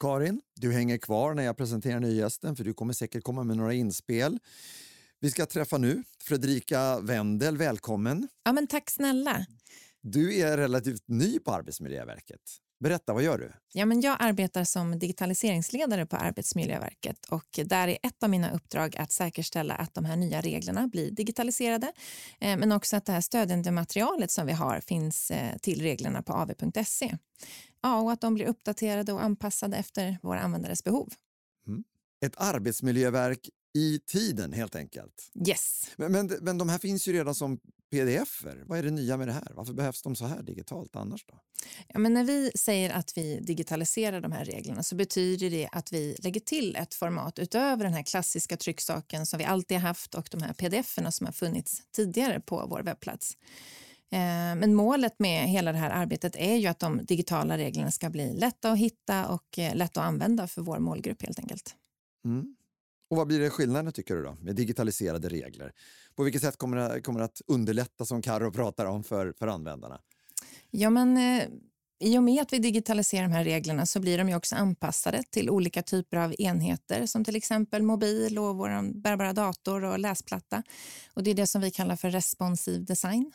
Karin, 0.00 0.40
du 0.54 0.72
hänger 0.72 0.98
kvar 0.98 1.34
när 1.34 1.42
jag 1.42 1.56
presenterar 1.56 2.00
nygästen 2.00 2.56
för 2.56 2.64
du 2.64 2.74
kommer 2.74 2.92
säkert 2.92 3.24
komma 3.24 3.44
med 3.44 3.56
några 3.56 3.74
inspel. 3.74 4.38
Vi 5.20 5.30
ska 5.30 5.46
träffa 5.46 5.78
nu 5.78 6.02
Fredrika 6.22 7.00
Wendel, 7.00 7.56
välkommen. 7.56 8.28
Ja, 8.44 8.52
men 8.52 8.66
tack 8.66 8.90
snälla. 8.90 9.46
Du 10.00 10.38
är 10.38 10.56
relativt 10.56 11.08
ny 11.08 11.38
på 11.38 11.50
Arbetsmiljöverket. 11.50 12.40
Berätta, 12.82 13.12
vad 13.12 13.22
gör 13.22 13.38
du? 13.38 13.52
Ja, 13.72 13.86
men 13.86 14.00
jag 14.00 14.16
arbetar 14.18 14.64
som 14.64 14.98
digitaliseringsledare 14.98 16.06
på 16.06 16.16
Arbetsmiljöverket 16.16 17.26
och 17.30 17.60
där 17.64 17.88
är 17.88 17.98
ett 18.02 18.22
av 18.22 18.30
mina 18.30 18.50
uppdrag 18.50 18.96
att 18.96 19.12
säkerställa 19.12 19.74
att 19.74 19.94
de 19.94 20.04
här 20.04 20.16
nya 20.16 20.40
reglerna 20.40 20.86
blir 20.86 21.10
digitaliserade 21.10 21.92
eh, 22.40 22.56
men 22.56 22.72
också 22.72 22.96
att 22.96 23.06
det 23.06 23.12
här 23.12 23.20
stödjande 23.20 23.70
materialet 23.70 24.30
som 24.30 24.46
vi 24.46 24.52
har 24.52 24.80
finns 24.80 25.30
eh, 25.30 25.56
till 25.56 25.82
reglerna 25.82 26.22
på 26.22 26.32
av.se. 26.32 27.16
Ja, 27.82 28.00
och 28.00 28.12
att 28.12 28.20
de 28.20 28.34
blir 28.34 28.46
uppdaterade 28.46 29.12
och 29.12 29.22
anpassade 29.22 29.76
efter 29.76 30.18
våra 30.22 30.40
användares 30.40 30.84
behov. 30.84 31.08
Mm. 31.66 31.84
Ett 32.24 32.34
arbetsmiljöverk 32.36 33.48
i 33.74 33.98
tiden 33.98 34.52
helt 34.52 34.76
enkelt. 34.76 35.30
Yes. 35.48 35.90
Men, 35.96 36.12
men, 36.12 36.26
men 36.40 36.58
de 36.58 36.68
här 36.68 36.78
finns 36.78 37.08
ju 37.08 37.12
redan 37.12 37.34
som 37.34 37.60
pdf-er. 37.90 38.64
Vad 38.66 38.78
är 38.78 38.82
det 38.82 38.90
nya 38.90 39.16
med 39.16 39.28
det 39.28 39.32
här? 39.32 39.52
Varför 39.54 39.72
behövs 39.72 40.02
de 40.02 40.16
så 40.16 40.24
här 40.24 40.42
digitalt 40.42 40.96
annars? 40.96 41.24
då? 41.26 41.38
Ja, 41.88 41.98
men 41.98 42.14
när 42.14 42.24
vi 42.24 42.50
säger 42.54 42.90
att 42.90 43.16
vi 43.16 43.40
digitaliserar 43.40 44.20
de 44.20 44.32
här 44.32 44.44
reglerna 44.44 44.82
så 44.82 44.94
betyder 44.94 45.50
det 45.50 45.68
att 45.72 45.92
vi 45.92 46.16
lägger 46.18 46.40
till 46.40 46.76
ett 46.76 46.94
format 46.94 47.38
utöver 47.38 47.84
den 47.84 47.94
här 47.94 48.02
klassiska 48.02 48.56
trycksaken 48.56 49.26
som 49.26 49.38
vi 49.38 49.44
alltid 49.44 49.76
har 49.76 49.88
haft 49.88 50.14
och 50.14 50.28
de 50.30 50.42
här 50.42 50.52
pdf-erna 50.52 51.10
som 51.10 51.26
har 51.26 51.32
funnits 51.32 51.82
tidigare 51.92 52.40
på 52.40 52.66
vår 52.66 52.82
webbplats. 52.82 53.36
Eh, 54.12 54.18
men 54.56 54.74
målet 54.74 55.18
med 55.18 55.48
hela 55.48 55.72
det 55.72 55.78
här 55.78 55.90
arbetet 55.90 56.36
är 56.36 56.56
ju 56.56 56.66
att 56.66 56.78
de 56.78 57.04
digitala 57.04 57.58
reglerna 57.58 57.90
ska 57.90 58.10
bli 58.10 58.34
lätta 58.34 58.72
att 58.72 58.78
hitta 58.78 59.28
och 59.28 59.58
eh, 59.58 59.74
lätta 59.74 60.00
att 60.00 60.06
använda 60.06 60.48
för 60.48 60.62
vår 60.62 60.78
målgrupp 60.78 61.22
helt 61.22 61.38
enkelt. 61.38 61.76
Mm. 62.24 62.56
Och 63.12 63.18
vad 63.18 63.26
blir 63.26 63.40
det 63.40 63.50
skillnaden 63.50 63.92
tycker 63.92 64.16
du 64.16 64.22
då 64.22 64.36
med 64.40 64.56
digitaliserade 64.56 65.28
regler? 65.28 65.72
På 66.16 66.22
vilket 66.22 66.42
sätt 66.42 66.56
kommer 66.56 66.76
det, 66.76 67.00
kommer 67.00 67.18
det 67.18 67.24
att 67.24 67.40
underlätta 67.46 68.04
som 68.04 68.22
Karo 68.22 68.52
pratar 68.52 68.86
om 68.86 69.04
för, 69.04 69.32
för 69.38 69.46
användarna? 69.46 70.00
Ja, 70.70 70.90
men 70.90 71.16
eh, 71.16 71.48
i 72.00 72.18
och 72.18 72.22
med 72.22 72.42
att 72.42 72.52
vi 72.52 72.58
digitaliserar 72.58 73.22
de 73.22 73.32
här 73.32 73.44
reglerna 73.44 73.86
så 73.86 74.00
blir 74.00 74.18
de 74.18 74.28
ju 74.28 74.36
också 74.36 74.56
anpassade 74.56 75.22
till 75.30 75.50
olika 75.50 75.82
typer 75.82 76.16
av 76.16 76.34
enheter 76.38 77.06
som 77.06 77.24
till 77.24 77.36
exempel 77.36 77.82
mobil 77.82 78.38
och 78.38 78.56
vår 78.56 79.00
bärbara 79.00 79.32
dator 79.32 79.84
och 79.84 79.98
läsplatta. 79.98 80.62
Och 81.14 81.22
det 81.22 81.30
är 81.30 81.34
det 81.34 81.46
som 81.46 81.60
vi 81.60 81.70
kallar 81.70 81.96
för 81.96 82.10
responsiv 82.10 82.84
design. 82.84 83.32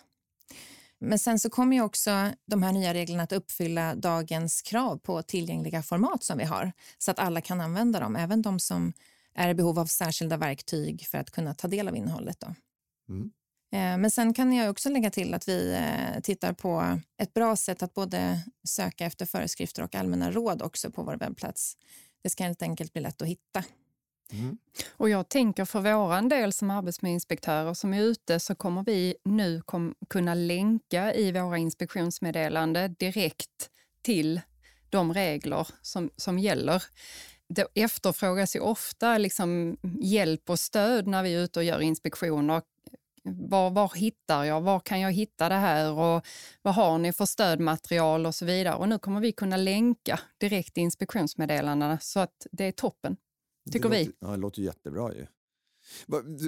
Men 0.99 1.19
sen 1.19 1.39
så 1.39 1.49
kommer 1.49 1.75
ju 1.75 1.81
också 1.83 2.31
de 2.45 2.63
här 2.63 2.73
nya 2.73 2.93
reglerna 2.93 3.23
att 3.23 3.31
uppfylla 3.31 3.95
dagens 3.95 4.61
krav 4.61 4.97
på 4.97 5.21
tillgängliga 5.21 5.83
format 5.83 6.23
som 6.23 6.37
vi 6.37 6.43
har 6.43 6.71
så 6.97 7.11
att 7.11 7.19
alla 7.19 7.41
kan 7.41 7.61
använda 7.61 7.99
dem, 7.99 8.15
även 8.15 8.41
de 8.41 8.59
som 8.59 8.93
är 9.37 9.49
i 9.49 9.53
behov 9.53 9.79
av 9.79 9.85
särskilda 9.85 10.37
verktyg 10.37 11.07
för 11.07 11.17
att 11.17 11.31
kunna 11.31 11.53
ta 11.53 11.67
del 11.67 11.87
av 11.87 11.95
innehållet. 11.95 12.39
Då. 12.39 12.55
Mm. 13.09 13.31
Eh, 13.71 14.01
men 14.01 14.11
sen 14.11 14.33
kan 14.33 14.53
jag 14.53 14.69
också 14.69 14.89
lägga 14.89 15.11
till 15.11 15.33
att 15.33 15.47
vi 15.47 15.73
eh, 15.73 16.21
tittar 16.21 16.53
på 16.53 16.99
ett 17.17 17.33
bra 17.33 17.55
sätt 17.55 17.83
att 17.83 17.93
både 17.93 18.43
söka 18.67 19.05
efter 19.05 19.25
föreskrifter 19.25 19.83
och 19.83 19.95
allmänna 19.95 20.31
råd 20.31 20.61
också 20.61 20.91
på 20.91 21.03
vår 21.03 21.17
webbplats. 21.17 21.77
Det 22.23 22.29
ska 22.29 22.43
helt 22.43 22.61
enkelt 22.61 22.93
bli 22.93 23.01
lätt 23.01 23.21
att 23.21 23.27
hitta. 23.27 23.63
Mm. 24.31 24.57
Och 24.97 25.09
jag 25.09 25.29
tänker 25.29 25.65
för 25.65 25.81
våran 25.81 26.29
del 26.29 26.53
som 26.53 26.71
arbetsmiljöinspektörer 26.71 27.73
som 27.73 27.93
är 27.93 28.01
ute 28.01 28.39
så 28.39 28.55
kommer 28.55 28.83
vi 28.83 29.15
nu 29.23 29.61
kom, 29.61 29.95
kunna 30.09 30.33
länka 30.33 31.13
i 31.13 31.31
våra 31.31 31.57
inspektionsmeddelande 31.57 32.87
direkt 32.87 33.69
till 34.01 34.41
de 34.89 35.13
regler 35.13 35.67
som, 35.81 36.09
som 36.15 36.39
gäller 36.39 36.83
det 37.49 37.67
efterfrågas 37.75 38.55
ju 38.55 38.59
ofta 38.59 39.17
liksom 39.17 39.77
hjälp 40.01 40.49
och 40.49 40.59
stöd 40.59 41.07
när 41.07 41.23
vi 41.23 41.35
är 41.35 41.39
ute 41.39 41.59
och 41.59 41.63
gör 41.63 41.79
inspektioner 41.81 42.61
var, 43.29 43.69
var 43.69 43.91
hittar 43.95 44.43
jag? 44.43 44.61
Var 44.61 44.79
kan 44.79 44.99
jag 44.99 45.11
hitta 45.11 45.49
det 45.49 45.55
här? 45.55 45.91
Och 45.91 46.25
vad 46.61 46.75
har 46.75 46.97
ni 46.97 47.13
för 47.13 47.25
stödmaterial 47.25 48.25
och 48.25 48.35
så 48.35 48.45
vidare? 48.45 48.75
Och 48.75 48.89
nu 48.89 48.99
kommer 48.99 49.21
vi 49.21 49.31
kunna 49.31 49.57
länka 49.57 50.19
direkt 50.37 50.77
i 50.77 50.81
inspektionsmeddelandena 50.81 51.99
så 51.99 52.19
att 52.19 52.47
det 52.51 52.63
är 52.63 52.71
toppen, 52.71 53.17
tycker 53.71 53.89
det 53.89 53.97
vi. 53.97 54.05
Låter, 54.05 54.17
ja, 54.19 54.27
det 54.27 54.37
låter 54.37 54.61
jättebra 54.61 55.13
ju. 55.13 55.27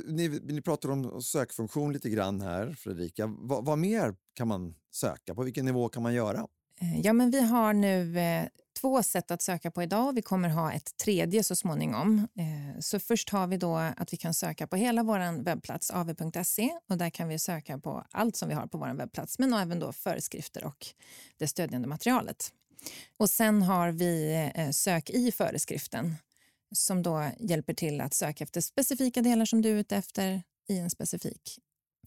Ni, 0.05 0.29
ni 0.43 0.61
pratar 0.61 0.91
om 0.91 1.21
sökfunktion 1.21 1.93
lite 1.93 2.09
grann 2.09 2.41
här, 2.41 2.71
Fredrika. 2.71 3.27
Va, 3.27 3.61
vad 3.61 3.77
mer 3.77 4.15
kan 4.33 4.47
man 4.47 4.75
söka? 4.91 5.35
På 5.35 5.43
vilken 5.43 5.65
nivå 5.65 5.89
kan 5.89 6.03
man 6.03 6.13
göra? 6.13 6.47
Eh, 6.81 6.99
Ja, 7.01 7.13
men 7.13 7.31
vi 7.31 7.41
har 7.41 7.73
nu 7.73 8.19
eh, 8.19 8.45
två 8.81 9.03
sätt 9.03 9.31
att 9.31 9.41
söka 9.41 9.71
på 9.71 9.83
idag 9.83 10.07
och 10.07 10.17
vi 10.17 10.21
kommer 10.21 10.49
ha 10.49 10.73
ett 10.73 10.97
tredje 10.97 11.43
så 11.43 11.55
småningom. 11.55 12.27
Eh, 12.35 12.79
så 12.79 12.99
först 12.99 13.29
har 13.29 13.47
vi 13.47 13.57
då 13.57 13.75
att 13.75 14.13
vi 14.13 14.17
kan 14.17 14.33
söka 14.33 14.67
på 14.67 14.75
hela 14.75 15.03
vår 15.03 15.43
webbplats 15.43 15.91
av.se 15.91 16.63
e 16.63 16.79
och 16.89 16.97
där 16.97 17.09
kan 17.09 17.27
vi 17.27 17.39
söka 17.39 17.77
på 17.77 18.05
allt 18.11 18.35
som 18.35 18.49
vi 18.49 18.55
har 18.55 18.67
på 18.67 18.77
vår 18.77 18.93
webbplats 18.93 19.39
men 19.39 19.53
även 19.53 19.79
då 19.79 19.93
föreskrifter 19.93 20.65
och 20.65 20.85
det 21.37 21.47
stödjande 21.47 21.87
materialet. 21.87 22.53
Och 23.17 23.29
sen 23.29 23.61
har 23.61 23.91
vi 23.91 24.33
eh, 24.55 24.69
sök 24.69 25.09
i 25.09 25.31
föreskriften 25.31 26.15
som 26.75 27.03
då 27.03 27.31
hjälper 27.39 27.73
till 27.73 28.01
att 28.01 28.13
söka 28.13 28.43
efter 28.43 28.61
specifika 28.61 29.21
delar 29.21 29.45
som 29.45 29.61
du 29.61 29.69
är 29.69 29.75
ute 29.75 29.95
efter 29.95 30.43
i 30.67 30.77
en 30.77 30.89
specifik 30.89 31.59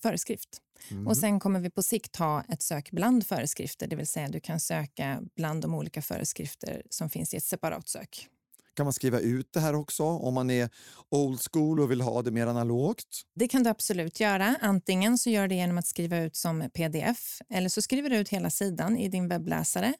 föreskrift. 0.03 0.49
Mm. 0.91 1.07
Och 1.07 1.17
sen 1.17 1.41
kommer 1.41 1.61
vi 1.61 1.71
på 1.71 1.83
sikt 1.83 2.17
ha 2.17 2.45
ett 2.49 2.62
sök 2.62 2.91
bland 2.91 3.27
föreskrifter, 3.27 3.87
det 3.87 3.97
vill 3.97 4.07
säga 4.07 4.29
du 4.29 4.41
kan 4.41 4.61
söka 4.61 5.23
bland 5.37 5.62
de 5.62 5.75
olika 5.75 6.03
föreskrifter 6.03 6.83
som 6.91 7.11
finns 7.11 7.35
i 7.35 7.37
ett 7.37 7.45
separat 7.45 7.88
sök. 7.88 8.29
Kan 8.75 8.87
man 8.87 8.93
skriva 8.93 9.21
ut 9.21 9.53
det 9.53 9.61
här 9.61 9.75
också 9.75 10.05
om 10.05 10.35
man 10.35 10.51
är 10.51 10.71
old 11.09 11.41
school 11.53 11.81
och 11.81 11.91
vill 11.91 12.01
ha 12.01 12.23
det 12.23 12.31
mer 12.31 12.47
analogt? 12.47 13.23
Det 13.35 13.49
kan 13.49 13.62
du 13.62 13.71
absolut 13.71 14.21
göra. 14.21 14.57
Antingen 14.61 15.19
så 15.19 15.31
gör 15.31 15.49
det 15.49 15.55
genom 15.55 15.79
att 15.79 15.87
skriva 15.87 16.19
ut 16.19 16.37
som 16.37 16.71
pdf 16.75 17.41
eller 17.51 17.69
så 17.69 17.83
skriver 17.83 18.11
du 18.11 18.17
ut 18.17 18.29
hela 18.29 18.51
sidan 18.51 18.97
i 18.97 19.09
din 19.09 19.29
webbläsare. 19.29 19.95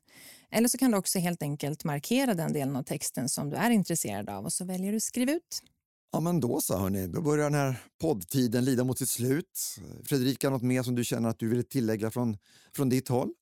Eller 0.51 0.69
så 0.69 0.79
kan 0.79 0.91
du 0.91 0.97
också 0.97 1.19
helt 1.19 1.43
enkelt 1.43 1.85
markera 1.85 2.35
den 2.35 2.53
delen 2.53 2.77
av 2.77 2.83
texten 2.83 3.29
som 3.29 3.51
du 3.51 3.57
är 3.57 3.71
intresserad 3.71 4.31
av 4.31 4.45
och 4.45 4.53
så 4.53 4.65
väljer 4.65 4.93
du 4.93 5.01
skriva 5.01 5.33
ut. 5.33 5.63
Ja, 6.13 6.21
men 6.21 6.41
då 6.41 6.61
så, 6.61 6.79
hörni. 6.79 7.07
Då 7.07 7.21
börjar 7.21 7.45
den 7.45 7.55
här 7.55 7.77
poddtiden 8.01 8.65
lida 8.65 8.85
mot 8.85 8.99
sitt 8.99 9.09
slut. 9.09 9.77
Fredrika, 10.05 10.51
något 10.51 10.63
mer 10.63 10.83
som 10.83 10.95
du 10.95 11.05
känner 11.05 11.29
att 11.29 11.39
du 11.39 11.49
vill 11.49 11.65
tillägga 11.65 12.11
från, 12.11 12.37
från 12.73 12.89
ditt 12.89 13.09
håll? 13.09 13.33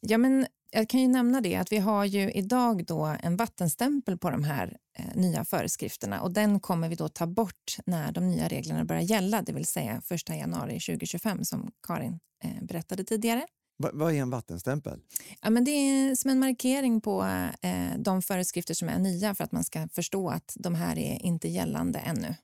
Ja, 0.00 0.18
men 0.18 0.46
jag 0.70 0.88
kan 0.88 1.00
ju 1.00 1.08
nämna 1.08 1.40
det 1.40 1.56
att 1.56 1.72
vi 1.72 1.78
har 1.78 2.04
ju 2.04 2.30
idag 2.30 2.86
då 2.86 3.16
en 3.22 3.36
vattenstämpel 3.36 4.18
på 4.18 4.30
de 4.30 4.44
här 4.44 4.76
eh, 4.98 5.04
nya 5.14 5.44
föreskrifterna 5.44 6.20
och 6.22 6.32
den 6.32 6.60
kommer 6.60 6.88
vi 6.88 6.94
då 6.94 7.08
ta 7.08 7.26
bort 7.26 7.76
när 7.86 8.12
de 8.12 8.28
nya 8.28 8.48
reglerna 8.48 8.84
börjar 8.84 9.02
gälla, 9.02 9.42
det 9.42 9.52
vill 9.52 9.66
säga 9.66 10.02
1 10.10 10.28
januari 10.28 10.80
2025 10.80 11.44
som 11.44 11.70
Karin 11.86 12.18
eh, 12.44 12.64
berättade 12.64 13.04
tidigare. 13.04 13.46
Va, 13.78 13.90
vad 13.92 14.12
är 14.14 14.16
en 14.18 14.30
vattenstämpel? 14.30 15.00
Ja, 15.40 15.50
men 15.50 15.64
det 15.64 15.70
är 15.70 16.14
som 16.14 16.30
en 16.30 16.38
markering 16.38 17.00
på 17.00 17.22
eh, 17.62 17.98
de 17.98 18.22
föreskrifter 18.22 18.74
som 18.74 18.88
är 18.88 18.98
nya 18.98 19.34
för 19.34 19.44
att 19.44 19.52
man 19.52 19.64
ska 19.64 19.88
förstå 19.88 20.30
att 20.30 20.56
de 20.58 20.74
här 20.74 20.98
är 20.98 21.22
inte 21.22 21.48
gällande 21.48 21.98
ännu. 21.98 22.34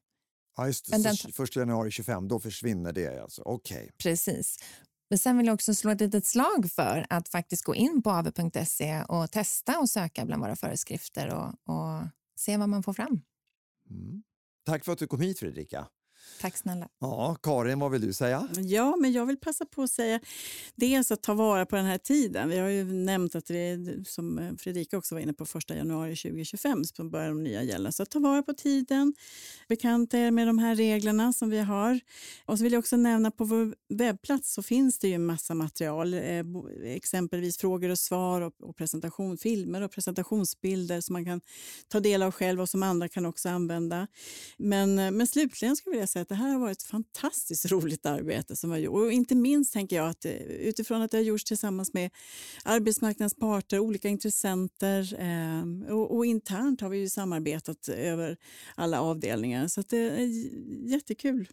Ja, 0.56 0.66
just 0.66 0.90
Men 0.90 1.02
det. 1.02 1.08
den- 1.22 1.32
Första 1.32 1.60
januari 1.60 1.90
25, 1.90 2.28
då 2.28 2.40
försvinner 2.40 2.92
det 2.92 3.22
alltså. 3.22 3.42
Okej. 3.42 3.90
Precis. 3.98 4.58
Men 5.10 5.18
sen 5.18 5.36
vill 5.38 5.46
jag 5.46 5.54
också 5.54 5.74
slå 5.74 5.90
ett 5.90 6.00
litet 6.00 6.26
slag 6.26 6.70
för 6.72 7.06
att 7.10 7.28
faktiskt 7.28 7.64
gå 7.64 7.74
in 7.74 8.02
på 8.02 8.10
av.se 8.10 9.02
och 9.08 9.30
testa 9.30 9.78
och 9.80 9.90
söka 9.90 10.24
bland 10.24 10.42
våra 10.42 10.56
föreskrifter 10.56 11.34
och, 11.34 11.48
och 11.74 12.02
se 12.38 12.56
vad 12.56 12.68
man 12.68 12.82
får 12.82 12.92
fram. 12.92 13.20
Mm. 13.90 14.22
Tack 14.66 14.84
för 14.84 14.92
att 14.92 14.98
du 14.98 15.06
kom 15.06 15.20
hit, 15.20 15.38
Fredrika. 15.38 15.86
Tack 16.40 16.56
snälla. 16.56 16.88
Ja, 16.98 17.36
Karin, 17.42 17.78
vad 17.78 17.90
vill 17.90 18.00
du 18.00 18.12
säga? 18.12 18.48
Ja, 18.56 18.96
men 18.96 19.12
jag 19.12 19.26
vill 19.26 19.36
passa 19.36 19.66
på 19.66 19.82
att 19.82 19.90
säga 19.90 20.20
dels 20.74 21.10
att 21.10 21.22
ta 21.22 21.34
vara 21.34 21.66
på 21.66 21.76
den 21.76 21.84
här 21.84 21.98
tiden. 21.98 22.48
Vi 22.48 22.58
har 22.58 22.68
ju 22.68 22.84
nämnt 22.84 23.34
att 23.34 23.46
det 23.46 23.58
är, 23.58 24.04
som 24.04 24.56
Fredrika 24.58 24.98
också 24.98 25.14
var 25.14 25.22
inne 25.22 25.32
på, 25.32 25.44
1 25.44 25.70
januari 25.70 26.16
2025 26.16 26.84
så 26.84 27.04
börjar 27.04 27.28
de 27.28 27.42
nya 27.42 27.62
gälla. 27.62 27.92
Så 27.92 28.04
ta 28.04 28.18
vara 28.18 28.42
på 28.42 28.52
tiden, 28.52 29.14
bekanta 29.68 30.18
er 30.18 30.30
med 30.30 30.46
de 30.46 30.58
här 30.58 30.74
reglerna 30.74 31.32
som 31.32 31.50
vi 31.50 31.58
har. 31.58 32.00
Och 32.44 32.58
så 32.58 32.64
vill 32.64 32.72
jag 32.72 32.80
också 32.80 32.96
nämna 32.96 33.30
på 33.30 33.44
vår 33.44 33.74
webbplats 33.88 34.54
så 34.54 34.62
finns 34.62 34.98
det 34.98 35.08
ju 35.08 35.14
en 35.14 35.26
massa 35.26 35.54
material, 35.54 36.14
eh, 36.14 36.44
exempelvis 36.84 37.58
frågor 37.58 37.88
och 37.88 37.98
svar 37.98 38.40
och, 38.40 38.62
och 38.62 38.76
presentation, 38.76 39.38
filmer 39.38 39.82
och 39.82 39.92
presentationsbilder 39.92 41.00
som 41.00 41.12
man 41.12 41.24
kan 41.24 41.40
ta 41.88 42.00
del 42.00 42.22
av 42.22 42.32
själv 42.32 42.60
och 42.60 42.68
som 42.68 42.82
andra 42.82 43.08
kan 43.08 43.26
också 43.26 43.48
använda. 43.48 44.06
Men, 44.56 44.98
eh, 44.98 45.10
men 45.10 45.26
slutligen 45.26 45.76
skulle 45.76 45.94
jag 45.94 45.98
vilja 45.98 46.06
säga 46.06 46.17
att 46.20 46.28
det 46.28 46.34
här 46.34 46.52
har 46.52 46.58
varit 46.58 46.78
ett 46.78 46.82
fantastiskt 46.82 47.66
roligt 47.72 48.06
arbete 48.06 48.56
som 48.56 48.70
jag 48.70 48.80
gjort. 48.80 48.94
Och 48.94 49.12
inte 49.12 49.34
minst 49.34 49.72
tänker 49.72 49.96
jag 49.96 50.08
att 50.08 50.24
eh, 50.24 50.32
utifrån 50.42 51.02
att 51.02 51.10
det 51.10 51.16
har 51.16 51.24
gjorts 51.24 51.44
tillsammans 51.44 51.94
med 51.94 52.10
arbetsmarknadens 52.64 53.34
parter, 53.34 53.78
olika 53.78 54.08
intressenter 54.08 55.20
eh, 55.20 55.94
och, 55.94 56.16
och 56.16 56.26
internt 56.26 56.80
har 56.80 56.88
vi 56.88 56.98
ju 56.98 57.08
samarbetat 57.08 57.88
över 57.88 58.36
alla 58.74 59.00
avdelningar. 59.00 59.68
Så 59.68 59.80
att 59.80 59.88
det 59.88 59.98
är 59.98 60.26
jättekul. 60.90 61.48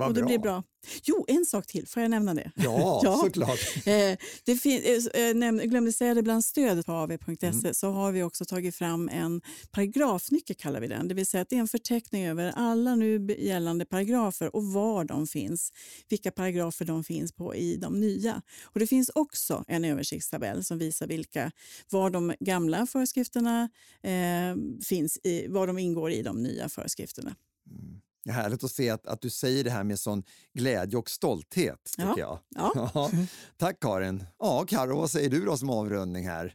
Vad 0.00 0.08
och 0.08 0.14
det 0.14 0.20
bra. 0.20 0.28
blir 0.28 0.38
bra. 0.38 0.62
Jo, 1.02 1.24
en 1.28 1.46
sak 1.46 1.66
till. 1.66 1.86
Får 1.86 2.02
jag 2.02 2.10
nämna 2.10 2.34
det? 2.34 2.50
Ja, 2.54 3.18
såklart. 3.24 3.58
Eh, 3.86 4.16
det 4.44 4.56
fin- 4.56 4.82
eh, 5.14 5.22
eh, 5.22 5.36
jag 5.56 5.70
glömde 5.70 5.92
säga 5.92 6.14
det 6.14 6.22
bland 6.22 6.44
stödet 6.44 6.86
på 6.86 6.92
av.se 6.92 7.46
Mm. 7.46 7.74
så 7.74 7.90
har 7.90 8.12
vi 8.12 8.22
också 8.22 8.44
tagit 8.44 8.76
fram 8.76 9.08
en 9.08 9.40
paragrafnyckel 9.70 10.56
kallar 10.56 10.80
vi 10.80 10.86
den. 10.88 11.08
Det 11.08 11.14
vill 11.14 11.26
säga 11.26 11.40
att 11.42 11.48
det 11.48 11.56
är 11.56 11.60
en 11.60 11.68
förteckning 11.68 12.26
över 12.26 12.52
alla 12.56 12.94
nu 12.94 13.26
gällande 13.38 13.84
paragrafer 13.84 14.56
och 14.56 14.64
var 14.64 15.04
de 15.04 15.26
finns. 15.26 15.72
Vilka 16.08 16.30
paragrafer 16.30 16.84
de 16.84 17.04
finns 17.04 17.32
på 17.32 17.54
i 17.54 17.76
de 17.76 18.00
nya. 18.00 18.42
Och 18.64 18.80
det 18.80 18.86
finns 18.86 19.10
också 19.14 19.64
en 19.68 19.84
översiktstabell 19.84 20.64
som 20.64 20.78
visar 20.78 21.06
vilka, 21.06 21.52
var 21.90 22.10
de 22.10 22.34
gamla 22.40 22.86
föreskrifterna 22.86 23.68
eh, 24.02 24.56
finns, 24.84 25.18
i, 25.22 25.46
var 25.48 25.66
de 25.66 25.78
ingår 25.78 26.10
i 26.12 26.22
de 26.22 26.42
nya 26.42 26.68
föreskrifterna. 26.68 27.36
Det 27.64 28.09
är 28.30 28.34
härligt 28.34 28.64
att 28.64 28.70
se 28.70 28.90
att, 28.90 29.06
att 29.06 29.20
du 29.22 29.30
säger 29.30 29.64
det 29.64 29.70
här 29.70 29.84
med 29.84 29.98
sån 29.98 30.22
glädje 30.54 30.98
och 30.98 31.10
stolthet. 31.10 31.84
Tycker 31.96 32.14
Ja. 32.16 32.38
jag. 32.56 32.70
Ja. 32.94 33.10
Tack 33.56 33.80
Karin. 33.80 34.24
Ja, 34.38 34.64
Karo, 34.68 34.96
vad 34.96 35.10
säger 35.10 35.30
du 35.30 35.44
då 35.44 35.56
som 35.56 35.70
avrundning 35.70 36.28
här? 36.28 36.54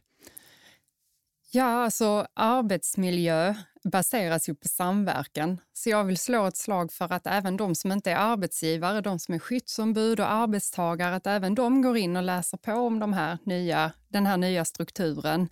Ja, 1.50 1.84
alltså 1.84 2.26
arbetsmiljö 2.34 3.54
baseras 3.84 4.48
ju 4.48 4.54
på 4.54 4.68
samverkan. 4.68 5.60
Så 5.72 5.90
jag 5.90 6.04
vill 6.04 6.18
slå 6.18 6.46
ett 6.46 6.56
slag 6.56 6.92
för 6.92 7.12
att 7.12 7.26
även 7.26 7.56
de 7.56 7.74
som 7.74 7.92
inte 7.92 8.10
är 8.10 8.16
arbetsgivare, 8.16 9.00
de 9.00 9.18
som 9.18 9.34
är 9.34 9.38
skyddsombud 9.38 10.20
och 10.20 10.30
arbetstagare, 10.30 11.14
att 11.16 11.26
även 11.26 11.54
de 11.54 11.82
går 11.82 11.96
in 11.96 12.16
och 12.16 12.22
läser 12.22 12.56
på 12.56 12.72
om 12.72 12.98
de 12.98 13.12
här 13.12 13.38
nya, 13.44 13.92
den 14.08 14.26
här 14.26 14.36
nya 14.36 14.64
strukturen. 14.64 15.48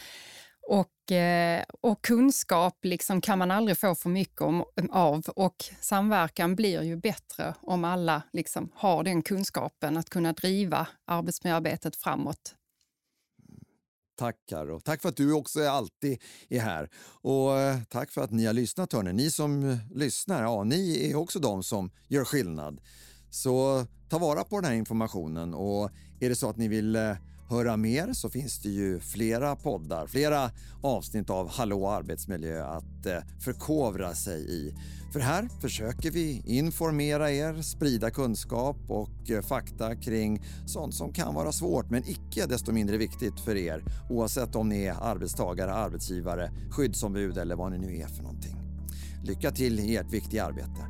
Och, 0.68 1.12
eh, 1.12 1.64
och 1.81 2.03
kunskap 2.03 2.79
liksom 2.85 3.20
kan 3.20 3.38
man 3.38 3.50
aldrig 3.50 3.79
få 3.79 3.94
för 3.94 4.09
mycket 4.11 4.40
om, 4.40 4.64
av 4.90 5.22
och 5.37 5.64
samverkan 5.81 6.57
blir 6.57 6.83
ju 6.83 6.96
bättre 6.96 7.55
om 7.61 7.85
alla 7.85 8.22
liksom 8.33 8.70
har 8.74 9.05
den 9.05 9.22
kunskapen 9.22 9.96
att 9.96 10.11
kunna 10.11 10.33
driva 10.33 10.88
arbetsmiljöarbetet 11.05 11.96
framåt. 11.96 12.55
Tack 14.16 14.37
Karo. 14.48 14.81
Tack 14.81 15.03
för 15.03 15.09
att 15.09 15.16
du 15.16 15.33
också 15.33 15.61
är 15.61 15.68
alltid 15.68 16.22
är 16.48 16.61
här. 16.61 16.90
Och 17.22 17.59
eh, 17.59 17.79
tack 17.88 18.11
för 18.11 18.20
att 18.20 18.31
ni 18.31 18.46
har 18.46 18.53
lyssnat 18.53 18.92
hörni. 18.92 19.12
Ni 19.12 19.31
som 19.31 19.70
eh, 19.70 19.77
lyssnar, 19.90 20.42
ja 20.42 20.64
ni 20.64 21.11
är 21.11 21.14
också 21.16 21.38
de 21.38 21.62
som 21.62 21.90
gör 22.09 22.24
skillnad. 22.24 22.81
Så 23.31 23.87
ta 24.09 24.18
vara 24.18 24.44
på 24.44 24.61
den 24.61 24.64
här 24.64 24.77
informationen 24.77 25.55
och 25.55 25.90
är 26.20 26.29
det 26.29 26.37
så 26.37 26.50
att 26.50 26.57
ni 26.57 26.68
vill 26.68 26.96
eh, 26.96 27.16
höra 27.48 27.76
mer 27.76 28.12
så 28.12 28.30
finns 28.30 28.59
det 28.59 28.68
ju 28.68 29.00
flera 29.00 29.57
poddar, 29.57 30.07
flera 30.07 30.50
avsnitt 30.83 31.30
av 31.30 31.50
Hallå 31.50 31.88
arbetsmiljö 31.88 32.64
att 32.64 33.07
eh, 33.07 33.18
förkovra 33.40 34.14
sig 34.14 34.50
i. 34.50 34.74
För 35.12 35.20
här 35.20 35.48
försöker 35.61 36.11
vi 36.11 36.42
informera 36.46 37.33
er, 37.33 37.62
sprida 37.62 38.11
kunskap 38.11 38.76
och 38.88 39.30
eh, 39.30 39.42
fakta 39.42 39.96
kring 39.96 40.42
sånt 40.66 40.94
som 40.94 41.12
kan 41.12 41.35
vara 41.35 41.52
svårt 41.52 41.90
men 41.90 42.09
icke 42.09 42.46
desto 42.46 42.72
mindre 42.72 42.96
viktigt 42.96 43.40
för 43.40 43.57
er 43.57 43.85
oavsett 44.11 44.57
om 44.57 44.68
ni 44.68 44.85
är 44.85 44.96
arbetstagare, 45.00 45.72
arbetsgivare, 45.72 46.50
skyddsombud 46.70 47.38
eller 47.38 47.57
vad 47.57 47.72
ni 47.72 47.78
nu 47.78 47.96
är 47.96 48.07
för 48.07 48.22
någonting. 48.22 48.57
Lycka 49.24 49.50
till 49.50 49.80
i 49.80 49.96
ert 49.96 50.12
viktiga 50.12 50.44
arbete. 50.44 50.87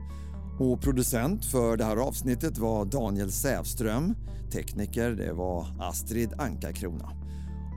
Och 0.58 0.80
producent 0.80 1.44
för 1.44 1.76
det 1.76 1.84
här 1.84 1.96
avsnittet 1.96 2.58
var 2.58 2.84
Daniel 2.84 3.32
Sävström. 3.32 4.14
Tekniker 4.54 5.10
det 5.10 5.32
var 5.32 5.66
Astrid 5.78 6.32
Ankarkrona. 6.38 7.10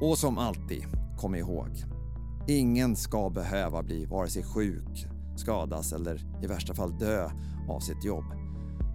Och 0.02 0.18
som 0.18 0.38
alltid, 0.38 0.86
kom 1.18 1.36
ihåg. 1.36 1.70
Ingen 2.48 2.96
ska 2.96 3.30
behöva 3.30 3.84
bli 3.84 4.06
vare 4.06 4.30
sig 4.30 4.44
sjuk, 4.44 5.08
skadas 5.36 5.94
eller 5.94 6.44
i 6.44 6.48
värsta 6.48 6.74
fall 6.74 6.98
dö 7.00 7.30
av 7.70 7.80
sitt 7.80 8.04
jobb. 8.04 8.26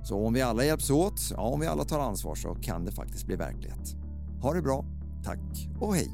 Så 0.05 0.27
om 0.27 0.33
vi 0.33 0.43
alla 0.43 0.65
hjälps 0.65 0.91
åt, 0.91 1.21
ja, 1.31 1.43
om 1.43 1.61
vi 1.61 1.67
alla 1.67 1.85
tar 1.85 2.01
ansvar 2.01 2.35
så 2.35 2.55
kan 2.55 2.85
det 2.85 2.93
faktiskt 2.93 3.27
bli 3.27 3.37
verklighet. 3.37 3.97
Ha 4.43 4.55
det 4.55 4.63
bra, 4.63 4.85
tack 5.25 5.69
och 5.81 5.95
hej! 5.95 6.11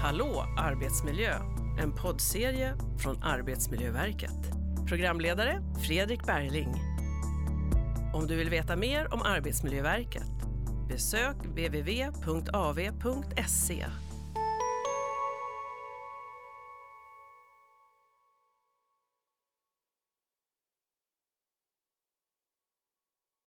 Hallå 0.00 0.44
arbetsmiljö! 0.56 1.61
En 1.78 1.92
poddserie 1.92 2.74
från 2.98 3.22
Arbetsmiljöverket. 3.22 4.52
Programledare 4.88 5.62
Fredrik 5.86 6.26
Bergling. 6.26 6.74
Om 8.14 8.26
du 8.26 8.36
vill 8.36 8.50
veta 8.50 8.76
mer 8.76 9.14
om 9.14 9.22
Arbetsmiljöverket 9.22 10.32
besök 10.88 11.36
www.av.se 11.44 12.66